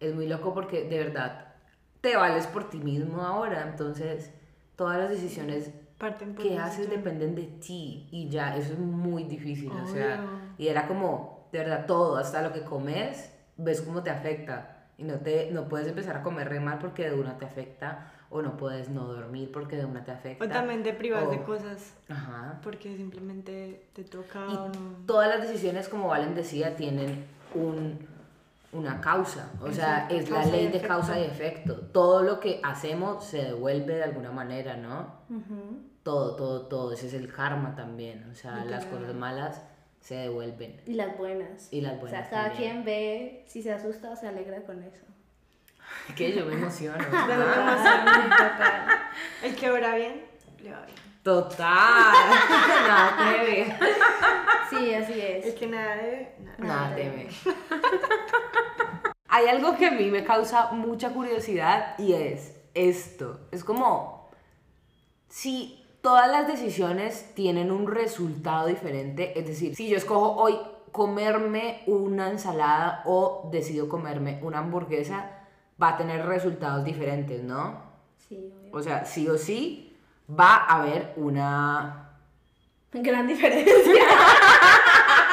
es 0.00 0.14
muy 0.14 0.26
loco 0.28 0.52
porque 0.54 0.84
de 0.84 0.98
verdad 0.98 1.54
te 2.00 2.16
vales 2.16 2.46
por 2.46 2.68
ti 2.68 2.78
mismo 2.78 3.22
ahora. 3.22 3.66
Entonces, 3.68 4.32
todas 4.76 4.98
las 4.98 5.08
decisiones 5.10 5.70
Parten 5.98 6.34
por 6.34 6.44
que 6.44 6.58
haces 6.58 6.90
dependen 6.90 7.34
de 7.34 7.44
ti 7.44 8.08
y 8.10 8.28
ya, 8.28 8.56
eso 8.56 8.74
es 8.74 8.78
muy 8.78 9.24
difícil. 9.24 9.70
O 9.72 9.86
sea, 9.86 10.20
Obvio. 10.20 10.54
y 10.58 10.68
era 10.68 10.86
como, 10.86 11.48
de 11.52 11.60
verdad, 11.60 11.86
todo, 11.86 12.16
hasta 12.16 12.42
lo 12.42 12.52
que 12.52 12.62
comes, 12.62 13.32
ves 13.56 13.80
cómo 13.80 14.02
te 14.02 14.10
afecta. 14.10 14.73
Y 14.96 15.04
no, 15.04 15.14
te, 15.14 15.50
no 15.50 15.64
puedes 15.68 15.88
empezar 15.88 16.16
a 16.16 16.22
comer 16.22 16.48
re 16.48 16.60
mal 16.60 16.78
porque 16.78 17.08
de 17.10 17.18
una 17.18 17.36
te 17.36 17.44
afecta, 17.46 18.12
o 18.30 18.42
no 18.42 18.56
puedes 18.56 18.88
no 18.88 19.04
dormir 19.06 19.50
porque 19.52 19.76
de 19.76 19.84
una 19.84 20.04
te 20.04 20.12
afecta. 20.12 20.44
O 20.44 20.48
también 20.48 20.82
te 20.82 20.92
privas 20.92 21.30
de 21.30 21.42
cosas 21.42 21.94
Ajá. 22.08 22.58
porque 22.62 22.96
simplemente 22.96 23.86
te 23.92 24.04
toca 24.04 24.46
Y 24.48 24.54
o 24.54 24.68
no. 24.68 24.72
todas 25.06 25.28
las 25.28 25.46
decisiones, 25.46 25.88
como 25.88 26.08
Valen 26.08 26.34
decía, 26.34 26.74
tienen 26.76 27.24
un, 27.54 27.98
una 28.72 29.00
causa. 29.00 29.50
O 29.62 29.70
sea, 29.72 30.08
es 30.10 30.30
la 30.30 30.44
ley 30.44 30.68
de 30.68 30.80
causa 30.80 31.18
y 31.18 31.24
efecto. 31.24 31.76
Todo 31.76 32.22
lo 32.22 32.40
que 32.40 32.60
hacemos 32.62 33.24
se 33.24 33.38
devuelve 33.44 33.94
de 33.96 34.04
alguna 34.04 34.32
manera, 34.32 34.76
¿no? 34.76 35.14
Todo, 36.02 36.34
todo, 36.36 36.62
todo. 36.66 36.92
Ese 36.92 37.06
es 37.06 37.14
el 37.14 37.32
karma 37.32 37.74
también. 37.74 38.28
O 38.30 38.34
sea, 38.34 38.64
las 38.64 38.84
cosas 38.86 39.14
malas 39.14 39.62
se 40.04 40.14
devuelven. 40.16 40.80
Y 40.86 40.94
las 40.94 41.16
buenas. 41.16 41.68
Y 41.72 41.80
las 41.80 41.94
O 41.94 42.00
buenas 42.00 42.20
sea, 42.20 42.30
cada 42.30 42.48
también. 42.50 42.72
quien 42.72 42.84
ve 42.84 43.44
si 43.48 43.62
se 43.62 43.72
asusta 43.72 44.10
o 44.10 44.16
se 44.16 44.28
alegra 44.28 44.60
con 44.62 44.82
eso. 44.82 45.02
Que 46.14 46.32
yo 46.34 46.44
me 46.44 46.54
emociono. 46.54 46.98
De 46.98 47.36
lo 47.36 47.52
que 47.52 47.60
emocionante, 47.60 48.28
total. 48.36 48.86
El 49.42 49.56
que 49.56 49.70
obra 49.70 49.94
bien, 49.96 50.22
le 50.62 50.72
va 50.72 50.82
bien. 50.84 50.98
Total. 51.22 51.66
Nada 52.86 53.32
teme. 53.32 53.78
Sí, 54.68 54.94
así 54.94 55.12
El 55.14 55.20
es. 55.44 55.54
que 55.54 55.66
nada 55.66 55.96
debe, 55.96 56.34
nada. 56.40 56.56
Nada 56.58 56.96
teme. 56.96 57.28
Hay 59.28 59.46
algo 59.48 59.76
que 59.76 59.86
a 59.86 59.90
mí 59.90 60.10
me 60.10 60.24
causa 60.24 60.70
mucha 60.72 61.10
curiosidad 61.10 61.98
y 61.98 62.12
es 62.12 62.52
esto. 62.74 63.40
Es 63.50 63.64
como 63.64 64.30
si 65.28 65.83
todas 66.04 66.30
las 66.30 66.46
decisiones 66.46 67.34
tienen 67.34 67.72
un 67.72 67.86
resultado 67.86 68.66
diferente, 68.66 69.38
es 69.38 69.46
decir, 69.46 69.74
si 69.74 69.88
yo 69.88 69.96
escojo 69.96 70.34
hoy 70.36 70.54
comerme 70.92 71.82
una 71.86 72.28
ensalada 72.28 73.02
o 73.06 73.48
decido 73.50 73.88
comerme 73.88 74.38
una 74.42 74.58
hamburguesa, 74.58 75.30
va 75.82 75.88
a 75.88 75.96
tener 75.96 76.26
resultados 76.26 76.84
diferentes, 76.84 77.42
¿no? 77.42 77.80
Sí. 78.28 78.52
O 78.70 78.82
sea, 78.82 79.06
sí 79.06 79.26
o 79.28 79.38
sí 79.38 79.96
va 80.28 80.56
a 80.56 80.82
haber 80.82 81.14
una 81.16 82.10
Gran 82.92 83.26
diferencia. 83.26 83.74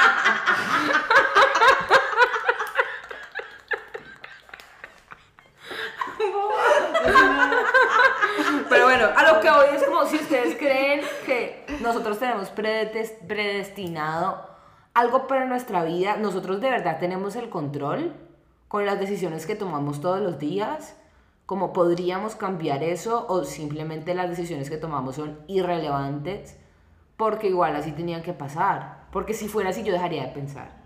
Pero 8.72 8.86
bueno, 8.86 9.10
a 9.16 9.34
lo 9.34 9.42
que 9.42 9.50
voy 9.52 9.66
es 9.76 9.84
como 9.84 10.06
si 10.06 10.18
ustedes 10.32 10.56
creen 10.58 11.02
que 11.26 11.66
nosotros 11.82 12.18
tenemos 12.20 12.50
predes- 12.56 13.18
predestinado 13.28 14.50
algo 14.94 15.28
para 15.28 15.46
nuestra 15.46 15.84
vida, 15.84 16.16
nosotros 16.18 16.62
de 16.62 16.70
verdad 16.70 17.00
tenemos 17.00 17.36
el 17.36 17.50
control 17.50 18.14
con 18.68 18.86
las 18.86 19.00
decisiones 19.00 19.46
que 19.46 19.56
tomamos 19.56 20.00
todos 20.02 20.22
los 20.22 20.40
días, 20.40 20.98
como 21.46 21.74
podríamos 21.74 22.36
cambiar 22.36 22.82
eso 22.84 23.26
o 23.28 23.44
simplemente 23.44 24.14
las 24.14 24.30
decisiones 24.30 24.70
que 24.70 24.78
tomamos 24.78 25.16
son 25.16 25.40
irrelevantes 25.48 26.58
porque 27.18 27.48
igual 27.48 27.76
así 27.76 27.92
tenían 27.92 28.24
que 28.24 28.34
pasar, 28.34 29.04
porque 29.12 29.34
si 29.34 29.48
fuera 29.48 29.70
así 29.70 29.84
yo 29.84 29.92
dejaría 29.94 30.24
de 30.24 30.32
pensar. 30.32 30.80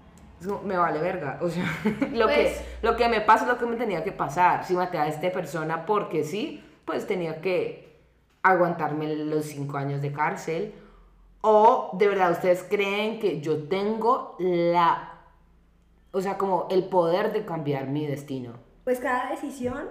Me 0.63 0.75
vale 0.75 0.99
verga, 0.99 1.39
o 1.41 1.49
sea, 1.49 1.65
lo, 2.13 2.25
Pues- 2.25 2.57
que, 2.59 2.65
lo 2.81 2.95
que 2.95 3.07
me 3.09 3.21
pasa 3.21 3.45
es 3.45 3.51
lo 3.51 3.57
que 3.57 3.65
me 3.67 3.75
tenía 3.77 4.03
que 4.03 4.11
pasar. 4.11 4.65
Si 4.65 4.73
maté 4.73 4.97
a 4.97 5.07
esta 5.07 5.31
persona 5.31 5.85
porque 5.85 6.23
sí, 6.23 6.63
pues 6.83 7.07
tenía 7.07 7.41
que 7.41 7.84
aguantarme 8.45 9.15
los 9.15 9.45
cinco 9.45 9.77
años 9.77 10.01
de 10.01 10.11
cárcel. 10.11 10.73
O 11.41 11.91
de 11.93 12.07
verdad 12.07 12.31
ustedes 12.31 12.63
creen 12.63 13.19
que 13.19 13.41
yo 13.41 13.63
tengo 13.67 14.35
la, 14.39 15.19
o 16.11 16.21
sea, 16.21 16.37
como 16.37 16.67
el 16.69 16.85
poder 16.85 17.33
de 17.33 17.45
cambiar 17.45 17.87
mi 17.87 18.05
destino. 18.05 18.53
Pues 18.83 18.99
cada 18.99 19.29
decisión 19.31 19.89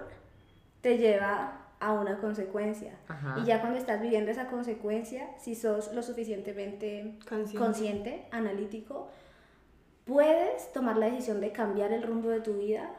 te 0.81 0.97
lleva 0.97 1.65
a 1.79 1.91
una 1.91 2.17
consecuencia. 2.17 2.97
Ajá. 3.07 3.35
Y 3.41 3.45
ya 3.45 3.59
cuando 3.59 3.77
estás 3.77 4.01
viviendo 4.01 4.31
esa 4.31 4.47
consecuencia, 4.47 5.29
si 5.37 5.55
sos 5.55 5.93
lo 5.93 6.01
suficientemente 6.01 7.17
Consciente. 7.27 7.57
consciente, 7.57 8.25
analítico, 8.31 9.09
puedes 10.05 10.71
tomar 10.71 10.97
la 10.97 11.07
decisión 11.07 11.41
de 11.41 11.51
cambiar 11.51 11.91
el 11.91 12.03
rumbo 12.03 12.29
de 12.29 12.39
tu 12.39 12.53
vida. 12.53 12.89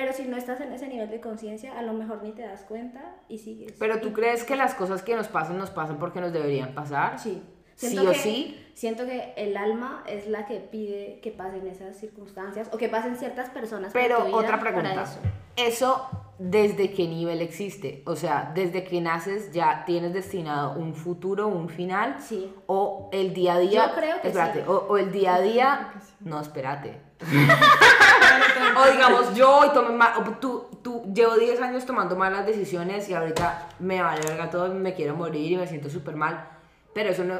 Pero 0.00 0.12
si 0.12 0.26
no 0.26 0.36
estás 0.36 0.60
en 0.60 0.72
ese 0.72 0.86
nivel 0.86 1.10
de 1.10 1.20
conciencia, 1.20 1.76
a 1.76 1.82
lo 1.82 1.92
mejor 1.92 2.22
ni 2.22 2.30
te 2.30 2.42
das 2.42 2.62
cuenta 2.62 3.16
y 3.28 3.38
sigues. 3.38 3.72
Pero 3.80 3.98
tú 4.00 4.12
crees 4.12 4.44
que 4.44 4.54
las 4.54 4.74
cosas 4.74 5.02
que 5.02 5.16
nos 5.16 5.26
pasan 5.26 5.58
nos 5.58 5.70
pasan 5.70 5.98
porque 5.98 6.20
nos 6.20 6.32
deberían 6.32 6.72
pasar? 6.72 7.18
Sí. 7.18 7.42
Sí 7.74 7.88
Siento 7.88 8.08
o 8.10 8.12
que- 8.12 8.18
sí. 8.18 8.64
Siento 8.74 9.06
que 9.06 9.32
el 9.36 9.56
alma 9.56 10.04
es 10.06 10.28
la 10.28 10.46
que 10.46 10.60
pide 10.60 11.18
que 11.20 11.32
pasen 11.32 11.66
esas 11.66 11.96
circunstancias 11.96 12.68
o 12.72 12.76
que 12.78 12.88
pasen 12.88 13.16
ciertas 13.16 13.50
personas. 13.50 13.92
por 13.92 14.00
Pero 14.00 14.18
tu 14.18 14.24
vida 14.26 14.36
otra 14.36 14.58
para 14.60 14.70
pregunta. 14.72 15.02
eso. 15.02 15.18
Eso. 15.56 16.08
desde 16.40 16.92
qué 16.92 17.08
nivel 17.08 17.42
existe? 17.42 18.04
O 18.06 18.14
sea, 18.14 18.52
desde 18.54 18.84
que 18.84 19.00
naces 19.00 19.50
ya 19.50 19.82
tienes 19.84 20.12
destinado 20.12 20.78
un 20.78 20.94
futuro, 20.94 21.48
un 21.48 21.68
final. 21.68 22.14
Sí. 22.20 22.52
O 22.68 23.10
el 23.12 23.34
día 23.34 23.54
a 23.54 23.58
día. 23.58 23.88
Yo 23.88 23.94
creo 23.96 24.20
que 24.20 24.28
espérate, 24.28 24.60
sí. 24.60 24.64
o, 24.68 24.86
o 24.88 24.96
el 24.98 25.10
día 25.10 25.34
a 25.34 25.40
día. 25.40 25.92
sí. 26.00 26.14
No, 26.20 26.40
espérate. 26.40 27.00
o 28.82 28.92
digamos, 28.92 29.34
yo 29.34 29.58
hoy 29.58 29.68
tomé 29.74 29.90
ma- 29.90 30.14
o 30.18 30.22
tú, 30.38 30.66
tú 30.82 31.02
llevo 31.14 31.34
10 31.36 31.60
años 31.60 31.84
tomando 31.86 32.16
malas 32.16 32.46
decisiones 32.46 33.08
y 33.08 33.14
ahorita 33.14 33.68
me 33.80 34.00
vale 34.02 34.20
verga 34.26 34.50
todo, 34.50 34.72
me 34.74 34.94
quiero 34.94 35.14
morir 35.16 35.52
y 35.52 35.56
me 35.56 35.66
siento 35.66 35.88
súper 35.90 36.16
mal. 36.16 36.48
Pero 36.94 37.10
eso 37.10 37.24
no, 37.24 37.34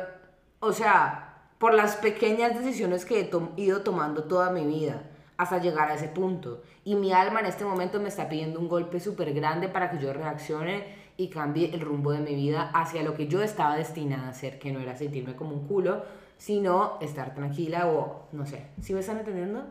o 0.60 0.72
sea, 0.72 1.36
por 1.58 1.74
las 1.74 1.96
pequeñas 1.96 2.56
decisiones 2.58 3.04
que 3.04 3.20
he 3.20 3.24
tom- 3.24 3.50
ido 3.56 3.82
tomando 3.82 4.24
toda 4.24 4.50
mi 4.50 4.66
vida 4.66 5.02
hasta 5.36 5.58
llegar 5.58 5.90
a 5.90 5.94
ese 5.94 6.08
punto. 6.08 6.62
Y 6.84 6.94
mi 6.96 7.12
alma 7.12 7.40
en 7.40 7.46
este 7.46 7.64
momento 7.64 8.00
me 8.00 8.08
está 8.08 8.28
pidiendo 8.28 8.58
un 8.60 8.68
golpe 8.68 8.98
súper 9.00 9.32
grande 9.34 9.68
para 9.68 9.90
que 9.90 9.98
yo 9.98 10.12
reaccione 10.12 10.96
y 11.16 11.30
cambie 11.30 11.74
el 11.74 11.80
rumbo 11.80 12.12
de 12.12 12.20
mi 12.20 12.34
vida 12.34 12.70
hacia 12.74 13.02
lo 13.02 13.14
que 13.14 13.26
yo 13.28 13.42
estaba 13.42 13.76
destinada 13.76 14.26
a 14.26 14.30
hacer, 14.30 14.58
que 14.58 14.72
no 14.72 14.80
era 14.80 14.96
sentirme 14.96 15.34
como 15.36 15.54
un 15.54 15.66
culo, 15.66 16.04
sino 16.36 16.98
estar 17.00 17.34
tranquila 17.34 17.88
o 17.88 18.28
no 18.32 18.46
sé. 18.46 18.66
¿Sí 18.80 18.94
me 18.94 19.00
están 19.00 19.18
entendiendo? 19.18 19.64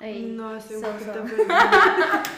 Ey, 0.00 0.22
No, 0.36 0.58
poquito 0.58 0.80
so. 0.80 1.22
perdida. 1.24 2.22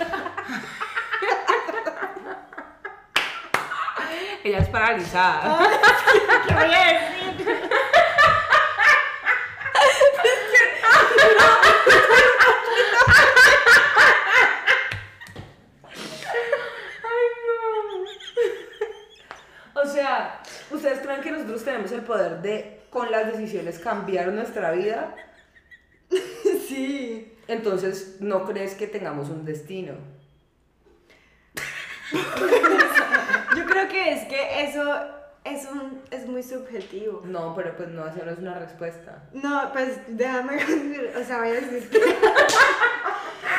Ella 4.44 4.58
es 4.58 4.68
paralizada. 4.68 5.58
¿Qué 6.46 6.54
voy 6.54 6.74
a 6.74 6.92
decir? 6.92 7.60
O 19.74 19.86
sea, 19.86 20.40
¿ustedes 20.70 21.00
creen 21.00 21.20
que 21.20 21.30
nosotros 21.30 21.64
tenemos 21.64 21.92
el 21.92 22.00
poder 22.02 22.40
de, 22.40 22.80
con 22.90 23.10
las 23.10 23.30
decisiones, 23.32 23.78
cambiar 23.78 24.28
nuestra 24.28 24.70
vida? 24.72 25.14
Sí. 26.68 27.35
Entonces, 27.48 28.16
¿no 28.20 28.44
crees 28.44 28.74
que 28.74 28.86
tengamos 28.86 29.28
un 29.28 29.44
destino? 29.44 29.94
Yo 33.56 33.64
creo 33.66 33.88
que 33.88 34.12
es 34.12 34.24
que 34.24 34.64
eso 34.64 34.82
es, 35.44 35.66
un, 35.66 36.00
es 36.10 36.26
muy 36.26 36.42
subjetivo. 36.42 37.22
No, 37.24 37.54
pero 37.54 37.76
pues 37.76 37.88
no, 37.88 38.06
esa 38.06 38.24
no 38.24 38.30
es 38.30 38.38
una 38.38 38.58
respuesta. 38.58 39.22
No, 39.32 39.70
pues 39.72 40.00
déjame, 40.08 40.56
o 41.20 41.24
sea, 41.24 41.38
voy 41.38 41.48
a 41.48 41.52
decir 41.54 41.88
que... 41.88 41.98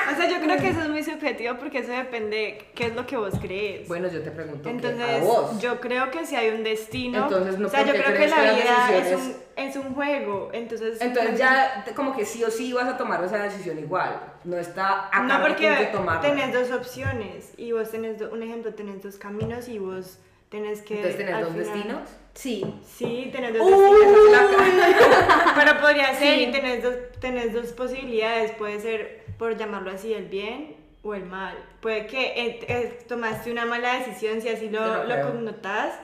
O 0.10 0.16
sea, 0.16 0.30
yo 0.30 0.40
creo 0.40 0.58
que 0.58 0.70
eso 0.70 0.82
es 0.82 0.90
muy 0.90 1.04
subjetivo 1.04 1.56
porque 1.60 1.80
eso 1.80 1.92
depende 1.92 2.70
qué 2.76 2.88
es 2.88 2.96
lo 2.96 3.06
que 3.06 3.18
vos 3.18 3.34
crees. 3.42 3.88
Bueno, 3.90 4.08
yo 4.08 4.22
te 4.22 4.32
pregunto 4.32 4.64
¿qué? 4.64 4.70
a 4.70 4.72
Entonces, 4.72 5.22
vos. 5.22 5.60
yo 5.60 5.82
creo 5.82 6.10
que 6.12 6.26
si 6.26 6.36
hay 6.36 6.50
un 6.50 6.64
destino, 6.64 7.24
Entonces, 7.24 7.60
¿no 7.60 7.68
o 7.68 7.70
sea, 7.70 7.86
yo 7.86 7.92
creo 7.92 8.18
que 8.18 8.28
la 8.28 8.42
vida 8.42 8.98
es 8.98 9.16
un, 9.18 9.36
es 9.58 9.76
un 9.76 9.94
juego, 9.96 10.50
entonces... 10.54 11.02
Entonces 11.02 11.38
ya 11.40 11.84
como 11.96 12.16
que 12.16 12.26
sí 12.26 12.44
o 12.44 12.52
sí 12.52 12.72
vas 12.74 12.88
a 12.88 12.96
tomar 12.98 13.24
esa 13.24 13.38
decisión 13.44 13.78
igual. 13.80 14.20
No 14.44 14.56
está 14.58 15.10
a 15.12 15.24
No, 15.24 15.42
porque 15.42 15.90
tomarla. 15.92 16.22
tenés 16.22 16.54
dos 16.54 16.72
opciones 16.72 17.54
y 17.58 17.72
vos 17.72 17.90
tenés, 17.92 18.20
do- 18.20 18.32
un 18.32 18.44
ejemplo, 18.44 18.74
tenés 18.74 19.02
dos 19.04 19.16
caminos 19.18 19.68
y 19.68 19.80
vos 19.80 20.20
tenés 20.50 20.82
que... 20.84 20.96
Entonces 20.98 21.18
tenés 21.18 21.42
dos 21.42 21.50
final- 21.54 21.66
destinos. 21.66 22.10
Sí. 22.36 22.82
Sí, 22.86 23.30
tenés 23.34 23.58
dos 23.58 23.64
Uy, 23.68 24.06
destinos. 24.06 25.16
Pero 25.56 25.80
podría 25.82 26.14
ser 26.14 26.36
Sí. 26.36 26.44
y 26.44 26.52
tenés 26.52 26.84
dos, 26.84 26.94
tenés 27.20 27.52
dos 27.54 27.68
posibilidades. 27.74 28.52
Puede 28.52 28.80
ser, 28.80 29.26
por 29.40 29.58
llamarlo 29.58 29.90
así, 29.92 30.14
el 30.14 30.26
bien 30.26 30.76
o 31.02 31.16
el 31.16 31.26
mal. 31.26 31.58
Puede 31.82 32.06
que 32.06 32.22
eh, 32.28 32.60
eh, 32.68 33.00
tomaste 33.08 33.52
una 33.52 33.66
mala 33.66 33.96
decisión 34.00 34.40
si 34.42 34.50
así 34.50 34.70
lo, 34.70 34.86
no 34.86 35.04
lo 35.06 35.22
connotas. 35.32 35.96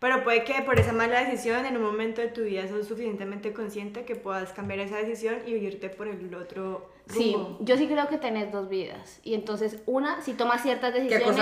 Pero 0.00 0.22
puede 0.22 0.44
que 0.44 0.62
por 0.62 0.78
esa 0.78 0.92
mala 0.92 1.24
decisión 1.24 1.66
en 1.66 1.76
un 1.76 1.82
momento 1.82 2.20
de 2.20 2.28
tu 2.28 2.42
vida 2.42 2.68
sos 2.68 2.86
suficientemente 2.86 3.52
consciente 3.52 4.04
que 4.04 4.14
puedas 4.14 4.52
cambiar 4.52 4.78
esa 4.78 4.96
decisión 4.96 5.38
y 5.44 5.54
irte 5.54 5.88
por 5.90 6.06
el 6.06 6.32
otro 6.36 6.88
Sí, 7.08 7.32
rumbo. 7.34 7.56
yo 7.62 7.76
sí 7.76 7.88
creo 7.88 8.06
que 8.06 8.18
tenés 8.18 8.52
dos 8.52 8.68
vidas. 8.68 9.18
Y 9.24 9.34
entonces, 9.34 9.78
una 9.86 10.20
si 10.20 10.34
tomas 10.34 10.62
ciertas 10.62 10.92
decisiones 10.94 11.36
y 11.36 11.40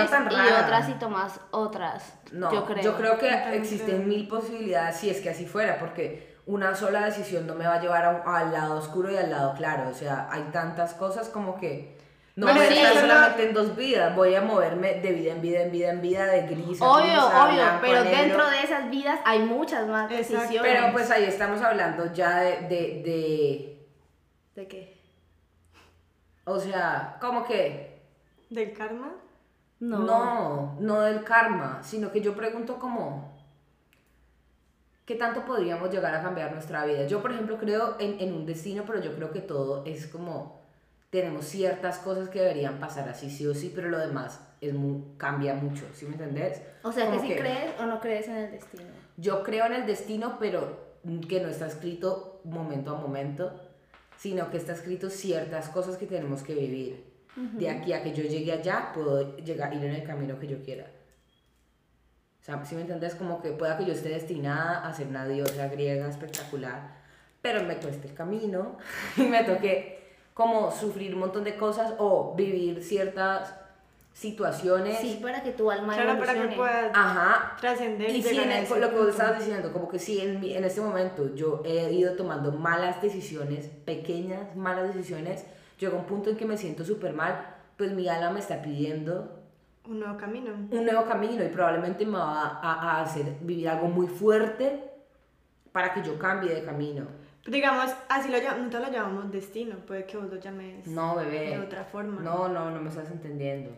otra 0.63 0.83
si 0.85 0.93
tomas 0.93 1.39
otras. 1.51 2.13
No, 2.31 2.51
yo 2.51 2.65
creo. 2.65 2.77
que 2.77 2.83
Yo 2.83 2.93
también 2.95 3.61
existen 3.61 3.97
creo. 3.97 4.07
mil 4.07 4.27
posibilidades 4.27 4.95
si 4.97 5.09
es 5.09 5.19
que 5.21 5.29
así 5.29 5.45
fuera, 5.45 5.77
porque 5.77 6.35
una 6.47 6.73
sola 6.75 7.05
decisión 7.05 7.45
no 7.45 7.53
me 7.53 7.67
va 7.67 7.75
a 7.75 7.81
llevar 7.81 8.05
a 8.05 8.37
al 8.37 8.53
lado 8.53 8.77
oscuro 8.79 9.11
y 9.11 9.17
al 9.17 9.29
lado 9.29 9.53
claro. 9.55 9.89
O 9.89 9.93
sea, 9.93 10.29
hay 10.31 10.43
tantas 10.53 10.93
cosas 10.93 11.27
como 11.29 11.59
que 11.59 11.96
no 12.37 12.53
voy 12.53 12.59
a 12.59 12.67
estar 12.69 12.93
solamente 13.01 13.47
en 13.49 13.53
dos 13.53 13.75
vidas, 13.75 14.15
voy 14.15 14.35
a 14.35 14.41
moverme 14.41 15.01
de 15.01 15.11
vida 15.11 15.31
en 15.33 15.41
vida 15.41 15.61
en 15.63 15.71
vida 15.71 15.89
en 15.89 16.01
vida, 16.01 16.25
de 16.27 16.41
gris 16.43 16.79
Obvio, 16.81 17.03
gris, 17.03 17.17
a 17.17 17.45
obvio, 17.45 17.55
blanco, 17.55 17.79
pero 17.81 18.03
negro. 18.03 18.17
dentro 18.19 18.49
de 18.49 18.61
esas 18.61 18.89
vidas 18.89 19.19
hay 19.25 19.39
muchas 19.39 19.87
más 19.87 20.09
Exacto. 20.11 20.41
decisiones. 20.43 20.71
Pero 20.71 20.93
pues 20.93 21.11
ahí 21.11 21.23
estamos 21.25 21.61
hablando 21.61 22.13
ya 22.13 22.39
de, 22.41 22.51
de, 22.61 23.01
de 23.03 23.87
¿De 24.55 24.67
qué? 24.67 24.97
o 26.45 26.59
sea, 26.59 27.17
como 27.19 27.43
que 27.43 28.01
¿Del 28.49 28.71
karma? 28.71 29.13
No. 29.79 29.97
No, 29.99 30.77
no 30.79 31.01
del 31.01 31.23
karma, 31.23 31.81
sino 31.83 32.11
que 32.11 32.21
yo 32.21 32.33
pregunto 32.35 32.79
como, 32.79 33.35
¿qué 35.05 35.15
tanto 35.15 35.43
podríamos 35.45 35.91
llegar 35.91 36.15
a 36.15 36.21
cambiar 36.21 36.51
nuestra 36.51 36.85
vida? 36.85 37.05
Yo, 37.07 37.21
por 37.21 37.31
ejemplo, 37.31 37.57
creo 37.57 37.95
en, 37.99 38.19
en 38.19 38.33
un 38.33 38.45
destino, 38.45 38.83
pero 38.87 39.01
yo 39.01 39.13
creo 39.15 39.31
que 39.31 39.41
todo 39.41 39.83
es 39.85 40.07
como, 40.07 40.61
tenemos 41.09 41.45
ciertas 41.45 41.99
cosas 41.99 42.29
que 42.29 42.39
deberían 42.41 42.79
pasar 42.79 43.07
así 43.09 43.29
sí 43.29 43.45
o 43.47 43.53
sí, 43.53 43.71
pero 43.73 43.89
lo 43.89 43.97
demás 43.99 44.41
es 44.59 44.73
mu- 44.73 45.15
cambia 45.17 45.53
mucho, 45.53 45.85
¿sí 45.93 46.05
me 46.05 46.13
entendés? 46.13 46.61
O 46.83 46.91
sea, 46.91 47.05
que 47.11 47.17
Como 47.17 47.29
si 47.29 47.35
crees 47.35 47.79
o 47.79 47.85
no 47.85 47.99
crees 47.99 48.27
en 48.27 48.35
el 48.35 48.51
destino. 48.51 48.83
Yo 49.17 49.43
creo 49.43 49.65
en 49.67 49.73
el 49.73 49.85
destino, 49.85 50.37
pero 50.39 50.85
que 51.29 51.39
no 51.39 51.47
está 51.49 51.67
escrito 51.67 52.41
momento 52.43 52.95
a 52.95 52.99
momento, 52.99 53.53
sino 54.17 54.49
que 54.49 54.57
está 54.57 54.73
escrito 54.73 55.09
ciertas 55.09 55.69
cosas 55.69 55.97
que 55.97 56.05
tenemos 56.07 56.43
que 56.43 56.55
vivir. 56.55 57.07
De 57.53 57.69
aquí 57.69 57.93
a 57.93 58.01
que 58.01 58.13
yo 58.13 58.23
llegue 58.23 58.51
allá, 58.51 58.91
puedo 58.95 59.37
llegar, 59.37 59.71
ir 59.73 59.83
en 59.85 59.93
el 59.93 60.03
camino 60.03 60.39
que 60.39 60.47
yo 60.47 60.61
quiera. 60.63 60.87
O 62.41 62.43
sea, 62.43 62.65
si 62.65 62.75
me 62.75 62.81
entendés, 62.81 63.13
como 63.13 63.41
que 63.41 63.51
pueda 63.51 63.77
que 63.77 63.85
yo 63.85 63.93
esté 63.93 64.09
destinada 64.09 64.87
a 64.87 64.93
ser 64.93 65.07
una 65.07 65.27
diosa 65.27 65.67
griega 65.67 66.07
espectacular, 66.09 66.95
pero 67.41 67.63
me 67.63 67.77
cueste 67.77 68.07
el 68.07 68.13
camino 68.15 68.77
y 69.17 69.21
me 69.21 69.43
toque 69.43 69.96
como 70.37 70.69
sufrir 70.71 71.15
un 71.15 71.21
montón 71.21 71.43
de 71.43 71.55
cosas 71.57 71.95
o 71.97 72.35
vivir 72.35 72.83
ciertas 72.83 73.55
situaciones. 74.13 74.97
Sí, 74.99 75.19
para 75.21 75.41
que 75.41 75.51
tu 75.51 75.69
alma 75.71 75.93
Claro, 75.95 76.19
para 76.19 76.33
que 76.33 76.39
evolucione. 76.39 76.55
puedas 76.55 76.91
Ajá. 76.93 77.55
trascender 77.59 78.09
Y 78.11 78.21
si 78.21 78.29
llegar 78.29 78.45
en 78.45 78.51
a 78.51 78.59
el- 78.59 78.81
lo 78.81 78.89
que 78.91 78.95
vos 78.97 79.07
estabas 79.09 79.39
diciendo, 79.39 79.71
como 79.73 79.87
que 79.87 79.97
si 79.99 80.21
en, 80.21 80.43
en 80.43 80.63
este 80.63 80.81
momento 80.81 81.33
yo 81.35 81.61
he 81.65 81.91
ido 81.91 82.13
tomando 82.15 82.51
malas 82.51 83.01
decisiones, 83.01 83.67
pequeñas 83.85 84.55
malas 84.55 84.93
decisiones, 84.93 85.43
llega 85.79 85.95
un 85.97 86.05
punto 86.05 86.29
en 86.29 86.37
que 86.37 86.45
me 86.45 86.57
siento 86.57 86.85
súper 86.85 87.13
mal, 87.13 87.55
pues 87.75 87.91
mi 87.91 88.07
alma 88.07 88.31
me 88.31 88.39
está 88.39 88.61
pidiendo 88.61 89.39
Un 89.85 89.99
nuevo 89.99 90.17
camino. 90.17 90.51
un 90.53 90.85
nuevo 90.85 91.05
camino 91.05 91.43
y 91.43 91.47
probablemente 91.49 92.05
me 92.05 92.17
va 92.17 92.59
a, 92.61 92.97
a 92.97 93.01
hacer 93.03 93.25
vivir 93.41 93.69
algo 93.69 93.87
muy 93.87 94.07
fuerte 94.07 94.83
para 95.71 95.93
que 95.93 96.01
yo 96.03 96.17
cambie 96.17 96.53
de 96.53 96.63
camino. 96.63 97.05
Digamos, 97.47 97.91
así 98.09 98.29
lo 98.29 98.37
llamamos, 98.37 98.67
nosotros 98.67 98.87
lo 98.89 98.93
llamamos 98.97 99.31
destino, 99.31 99.77
puede 99.87 100.05
que 100.05 100.17
vos 100.17 100.27
lo 100.31 100.35
llames 100.37 100.85
No, 100.87 101.15
bebé. 101.15 101.49
de 101.51 101.59
otra 101.59 101.83
forma. 101.85 102.21
No, 102.21 102.47
no, 102.49 102.69
no 102.71 102.81
me 102.81 102.89
estás 102.89 103.09
entendiendo. 103.09 103.71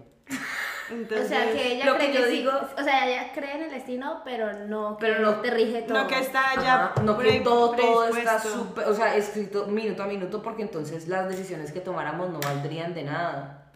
Entonces, 0.91 1.25
O 1.25 1.29
sea, 1.29 1.51
que 1.51 1.73
ella 1.73 1.85
lo 1.85 1.95
cree 1.95 2.11
que 2.11 2.17
yo 2.17 2.25
sí- 2.25 2.31
digo- 2.31 2.51
o 2.77 2.83
sea, 2.83 3.07
ella 3.07 3.31
cree 3.33 3.55
en 3.57 3.63
el 3.63 3.69
destino, 3.71 4.21
pero 4.25 4.53
no 4.67 4.97
que 4.97 5.05
Pero 5.05 5.21
no- 5.21 5.41
te 5.41 5.51
rige 5.51 5.83
todo. 5.83 6.01
no 6.01 6.07
que 6.07 6.19
está 6.19 6.55
ya 6.55 6.85
Ajá, 6.85 7.01
no 7.03 7.17
que 7.17 7.41
todo, 7.41 7.75
todo 7.75 8.07
está 8.07 8.39
súper, 8.39 8.87
o 8.87 8.93
sea, 8.95 9.15
escrito 9.15 9.67
minuto 9.67 10.01
a 10.03 10.07
minuto 10.07 10.41
porque 10.41 10.63
entonces 10.63 11.07
las 11.07 11.29
decisiones 11.29 11.71
que 11.71 11.79
tomáramos 11.79 12.29
no 12.31 12.39
valdrían 12.39 12.93
de 12.95 13.03
nada. 13.03 13.71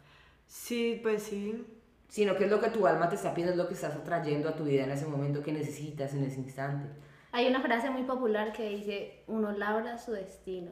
Sí, 0.47 0.99
pues 1.03 1.23
sí. 1.23 1.65
Sino 2.08 2.36
que 2.36 2.45
es 2.45 2.51
lo 2.51 2.60
que 2.60 2.69
tu 2.69 2.86
alma 2.86 3.10
te 3.10 3.15
está 3.15 3.32
pidiendo, 3.34 3.53
es 3.53 3.58
lo 3.58 3.67
que 3.67 3.73
estás 3.73 3.95
atrayendo 3.95 4.49
a 4.49 4.56
tu 4.56 4.63
vida 4.65 4.84
en 4.84 4.91
ese 4.91 5.08
momento 5.08 5.41
que 5.41 5.51
necesitas, 5.51 6.13
en 6.13 6.23
ese 6.25 6.39
instante. 6.39 6.88
Hay 7.34 7.48
una 7.48 7.60
frase 7.62 7.89
muy 7.89 8.04
popular 8.04 8.54
que 8.54 8.69
dice, 8.69 9.24
uno 9.28 9.52
labra 9.52 9.98
su 9.98 10.12
destino 10.13 10.72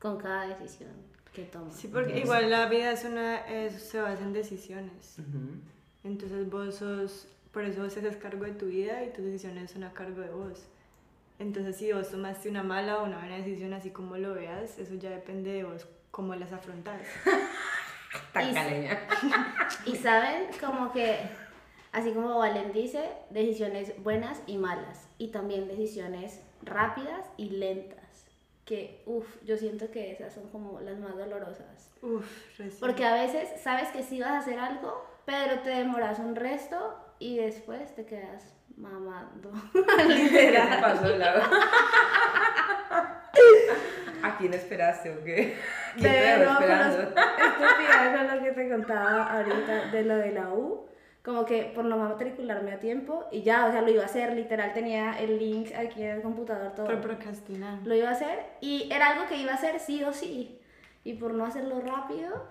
con 0.00 0.18
cada 0.18 0.46
decisión 0.48 0.90
que 1.32 1.42
toma. 1.44 1.70
Sí, 1.70 1.88
porque 1.88 2.06
Entonces- 2.16 2.24
igual 2.24 2.50
la 2.50 2.66
vida 2.66 2.90
es 2.92 3.04
una, 3.04 3.38
es- 3.46 3.82
se 3.82 4.00
basa 4.00 4.22
en 4.22 4.32
decisiones. 4.32 5.16
Ujú. 5.18 5.60
Entonces 6.04 6.48
vos 6.50 6.74
sos, 6.76 7.28
por 7.52 7.64
eso 7.64 7.82
vos 7.82 7.96
haces 7.96 8.16
cargo 8.16 8.44
de 8.44 8.52
tu 8.52 8.66
vida 8.66 9.04
y 9.04 9.12
tus 9.12 9.24
decisiones 9.24 9.70
son 9.70 9.84
a 9.84 9.92
cargo 9.92 10.20
de 10.22 10.30
vos. 10.30 10.64
Entonces 11.38 11.76
si 11.76 11.92
vos 11.92 12.10
tomaste 12.10 12.48
una 12.48 12.62
mala 12.62 12.98
o 12.98 13.04
una 13.04 13.18
buena 13.18 13.36
decisión, 13.36 13.72
así 13.74 13.90
como 13.90 14.16
lo 14.16 14.34
veas, 14.34 14.78
eso 14.78 14.94
ya 14.94 15.10
depende 15.10 15.52
de 15.52 15.64
vos, 15.64 15.86
cómo 16.10 16.34
las 16.34 16.52
afrontas. 16.52 17.00
Tan 18.32 18.48
Y-. 18.50 18.88
Y 19.92 19.96
saben, 19.96 20.46
como 20.60 20.92
que, 20.92 21.18
así 21.94 22.12
como 22.12 22.36
Valen 22.38 22.72
dice, 22.72 23.08
decisiones 23.30 23.94
buenas 24.02 24.42
y 24.46 24.58
malas. 24.58 25.08
Y 25.16 25.28
también 25.28 25.66
decisiones 25.68 26.40
rápidas 26.62 27.24
y 27.38 27.48
lentas. 27.50 28.26
Que, 28.66 29.02
uff, 29.06 29.26
yo 29.44 29.56
siento 29.56 29.90
que 29.90 30.10
esas 30.12 30.32
son 30.34 30.48
como 30.50 30.80
las 30.80 30.98
más 30.98 31.16
dolorosas. 31.16 31.90
Uf, 32.02 32.26
recién. 32.58 32.80
Porque 32.80 33.04
a 33.04 33.14
veces 33.14 33.48
sabes 33.62 33.88
que 33.88 34.02
sí 34.02 34.20
vas 34.20 34.30
a 34.30 34.38
hacer 34.38 34.58
algo, 34.58 35.04
pero 35.24 35.60
te 35.60 35.70
demoras 35.70 36.18
un 36.18 36.34
resto 36.36 36.94
y 37.18 37.36
después 37.38 37.94
te 37.94 38.04
quedas 38.06 38.54
mamando. 38.76 39.50
¿Qué 39.72 40.52
te 40.52 40.80
pasó? 40.80 41.06
¿A 44.22 44.38
quién 44.38 44.54
esperaste 44.54 45.10
o 45.10 45.22
qué? 45.22 45.56
¿Quién 45.96 46.02
te 46.02 46.18
Pero 46.20 46.44
los- 46.44 46.52
esperando? 46.54 47.02
estúpida 47.02 48.14
con 48.16 48.36
lo 48.38 48.42
que 48.44 48.52
te 48.52 48.68
contaba 48.70 49.32
ahorita 49.36 49.86
de 49.90 50.02
lo 50.04 50.16
de 50.16 50.32
la 50.32 50.48
U. 50.48 50.86
Como 51.24 51.46
que 51.46 51.72
por 51.74 51.86
no 51.86 51.96
matricularme 51.96 52.72
a 52.72 52.78
tiempo 52.78 53.24
y 53.32 53.40
ya, 53.40 53.64
o 53.64 53.72
sea, 53.72 53.80
lo 53.80 53.90
iba 53.90 54.02
a 54.02 54.06
hacer, 54.06 54.34
literal 54.34 54.74
tenía 54.74 55.18
el 55.18 55.38
link 55.38 55.72
aquí 55.74 56.02
en 56.02 56.16
el 56.16 56.22
computador 56.22 56.74
todo. 56.74 56.84
Por 56.84 57.00
procrastinar. 57.00 57.78
Lo 57.82 57.94
iba 57.94 58.10
a 58.10 58.12
hacer 58.12 58.40
y 58.60 58.92
era 58.92 59.12
algo 59.12 59.26
que 59.26 59.38
iba 59.38 59.52
a 59.52 59.54
hacer 59.54 59.80
sí 59.80 60.04
o 60.04 60.12
sí. 60.12 60.60
Y 61.02 61.14
por 61.14 61.32
no 61.32 61.46
hacerlo 61.46 61.80
rápido, 61.80 62.46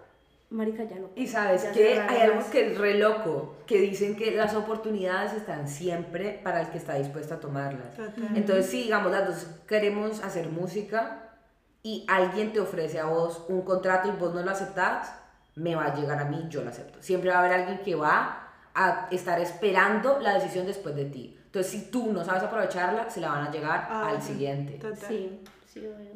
marica 0.49 0.85
ya 0.85 0.95
no. 0.95 1.11
Y 1.15 1.27
sabes 1.27 1.65
que 1.65 1.99
hay 1.99 2.21
algo 2.21 2.41
que 2.49 2.71
es 2.71 2.77
re 2.79 2.95
loco, 2.97 3.57
que 3.67 3.79
dicen 3.79 4.15
que 4.15 4.31
las 4.31 4.55
oportunidades 4.55 5.33
están 5.33 5.67
siempre 5.67 6.41
para 6.43 6.61
el 6.61 6.69
que 6.69 6.79
está 6.79 6.95
dispuesto 6.95 7.35
a 7.35 7.39
tomarlas. 7.39 7.95
Total. 7.95 8.35
Entonces, 8.35 8.65
si 8.65 8.83
digamos 8.83 9.11
las 9.11 9.27
dos 9.27 9.47
queremos 9.67 10.23
hacer 10.23 10.49
música 10.49 11.35
y 11.83 12.07
alguien 12.09 12.51
te 12.51 12.59
ofrece 12.59 12.99
a 12.99 13.05
vos 13.05 13.45
un 13.49 13.61
contrato 13.61 14.07
y 14.07 14.11
vos 14.11 14.33
no 14.33 14.41
lo 14.41 14.49
aceptás, 14.49 15.13
me 15.55 15.75
va 15.75 15.85
a 15.85 15.95
llegar 15.95 16.17
a 16.17 16.25
mí, 16.25 16.47
yo 16.49 16.63
lo 16.63 16.71
acepto. 16.71 17.03
Siempre 17.03 17.29
va 17.29 17.35
a 17.35 17.39
haber 17.41 17.53
alguien 17.53 17.77
que 17.83 17.93
va 17.93 18.42
a 18.75 19.07
estar 19.11 19.39
esperando 19.39 20.19
la 20.19 20.33
decisión 20.35 20.65
después 20.65 20.95
de 20.95 21.05
ti. 21.05 21.37
Entonces, 21.45 21.71
si 21.71 21.91
tú 21.91 22.11
no 22.11 22.23
sabes 22.25 22.43
aprovecharla, 22.43 23.09
se 23.09 23.21
la 23.21 23.29
van 23.29 23.47
a 23.47 23.51
llegar 23.51 23.87
Ah, 23.91 24.09
al 24.09 24.21
sí. 24.21 24.29
siguiente. 24.33 24.73
Total. 24.79 24.97
Sí, 25.07 25.39
sí, 25.71 25.79
obvio. 25.81 26.13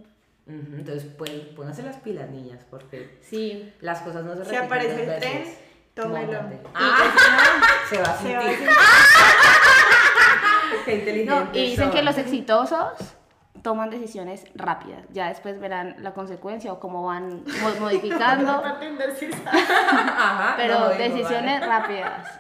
Ujú, 0.48 0.76
Entonces, 0.78 1.06
pues, 1.18 1.30
pónganse 1.56 1.84
las 1.84 1.98
pilas, 1.98 2.30
niñas, 2.30 2.66
porque 2.70 3.20
Sí. 3.22 3.72
las 3.82 4.02
cosas 4.02 4.24
no 4.24 4.34
se 4.36 4.46
Si 4.46 4.52
repiten 4.52 4.66
aparece 4.66 5.06
dos 5.06 5.14
el 5.16 5.20
tren, 5.20 5.44
tómelo. 5.94 6.42
Móntate. 6.42 6.56
Y 6.56 6.60
Ah, 6.74 7.62
se 7.90 7.98
va 7.98 8.04
a 8.04 8.18
se 8.18 8.34
va 8.34 8.40
a 8.40 8.44
sentir. 8.44 8.68
sentir- 8.68 8.78
Qué 10.86 10.96
inteligente. 10.96 11.32
No, 11.34 11.50
y 11.54 11.70
dicen 11.72 11.90
que 11.92 11.98
son. 11.98 12.06
los 12.06 12.18
exitosos 12.18 12.94
toman 13.62 13.90
decisiones 13.90 14.46
rápidas. 14.56 15.04
Ya 15.12 15.28
después 15.28 15.60
verán 15.60 15.98
la 16.00 16.14
consecuencia 16.14 16.72
o 16.72 16.80
cómo 16.80 17.04
van 17.06 17.44
mo- 17.62 17.80
modificando. 17.82 18.52
Ajá, 19.46 20.54
pero 20.58 20.80
no, 20.80 20.90
digo, 20.90 20.98
decisiones 21.04 21.60
vale. 21.60 21.68
rápidas. 21.72 22.40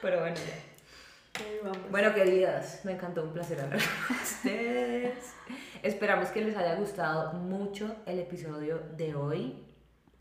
Pero 0.00 0.20
bueno, 0.20 0.36
ya. 0.36 1.42
Ahí 1.44 1.58
vamos. 1.62 1.90
Bueno, 1.90 2.14
queridas, 2.14 2.84
me 2.84 2.92
encantó 2.92 3.22
un 3.24 3.32
placer 3.32 3.60
hablar 3.60 3.80
con 4.06 4.16
ustedes. 4.16 5.34
Esperamos 5.82 6.28
que 6.28 6.40
les 6.42 6.56
haya 6.56 6.74
gustado 6.76 7.32
mucho 7.34 7.96
el 8.06 8.18
episodio 8.18 8.80
de 8.96 9.14
hoy. 9.14 9.64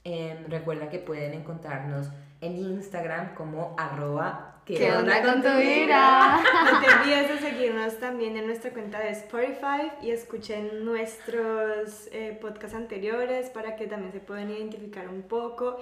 Em, 0.04 0.46
recuerda 0.50 0.90
que 0.90 1.00
pueden 1.00 1.34
encontrarnos 1.34 2.10
en 2.42 2.56
Instagram 2.56 3.34
como 3.36 3.76
arroba 3.78 4.58
¿Qué 4.76 4.92
onda 4.92 5.22
con 5.22 5.42
tu 5.42 5.48
vida? 5.58 6.44
No 6.72 6.82
te 6.82 6.94
olvides 6.94 7.30
de 7.30 7.38
seguirnos 7.40 8.00
también 8.00 8.36
en 8.36 8.48
nuestra 8.48 8.72
cuenta 8.72 9.00
de 9.00 9.12
Spotify 9.12 9.92
y 10.02 10.12
escuchen 10.12 10.84
nuestros 10.84 12.10
eh, 12.12 12.38
podcasts 12.42 12.76
anteriores 12.76 13.50
para 13.50 13.78
que 13.78 13.88
también 13.88 14.12
se 14.12 14.20
puedan 14.20 14.50
identificar 14.52 15.08
un 15.08 15.22
poco. 15.22 15.78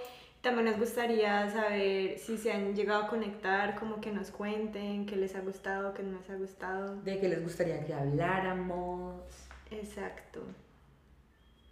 También 0.46 0.66
nos 0.66 0.78
gustaría 0.78 1.50
saber 1.50 2.20
si 2.20 2.38
se 2.38 2.52
han 2.52 2.76
llegado 2.76 3.06
a 3.06 3.08
conectar, 3.08 3.74
como 3.74 4.00
que 4.00 4.12
nos 4.12 4.30
cuenten 4.30 5.08
qué 5.08 5.16
les 5.16 5.34
ha 5.36 5.40
gustado, 5.40 5.92
qué 5.96 6.04
no 6.04 6.20
les 6.20 6.30
ha 6.30 6.36
gustado. 6.36 7.02
De 7.02 7.20
que 7.20 7.30
les 7.30 7.42
gustaría 7.42 7.84
que 7.84 7.96
habláramos. 7.96 9.24
Exacto. 9.72 10.44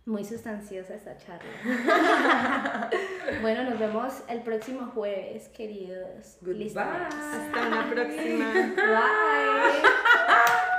Muy 0.08 0.26
sustanciosa 0.26 0.96
esta 0.96 1.16
charla. 1.20 2.90
bueno, 3.44 3.70
nos 3.70 3.78
vemos 3.78 4.24
el 4.28 4.42
próximo 4.42 4.88
jueves, 4.88 5.50
queridos. 5.50 6.38
Goodbye. 6.42 6.74
Hasta 6.76 7.68
una 7.68 7.92
próxima. 7.92 8.54
Bye. 8.76 10.73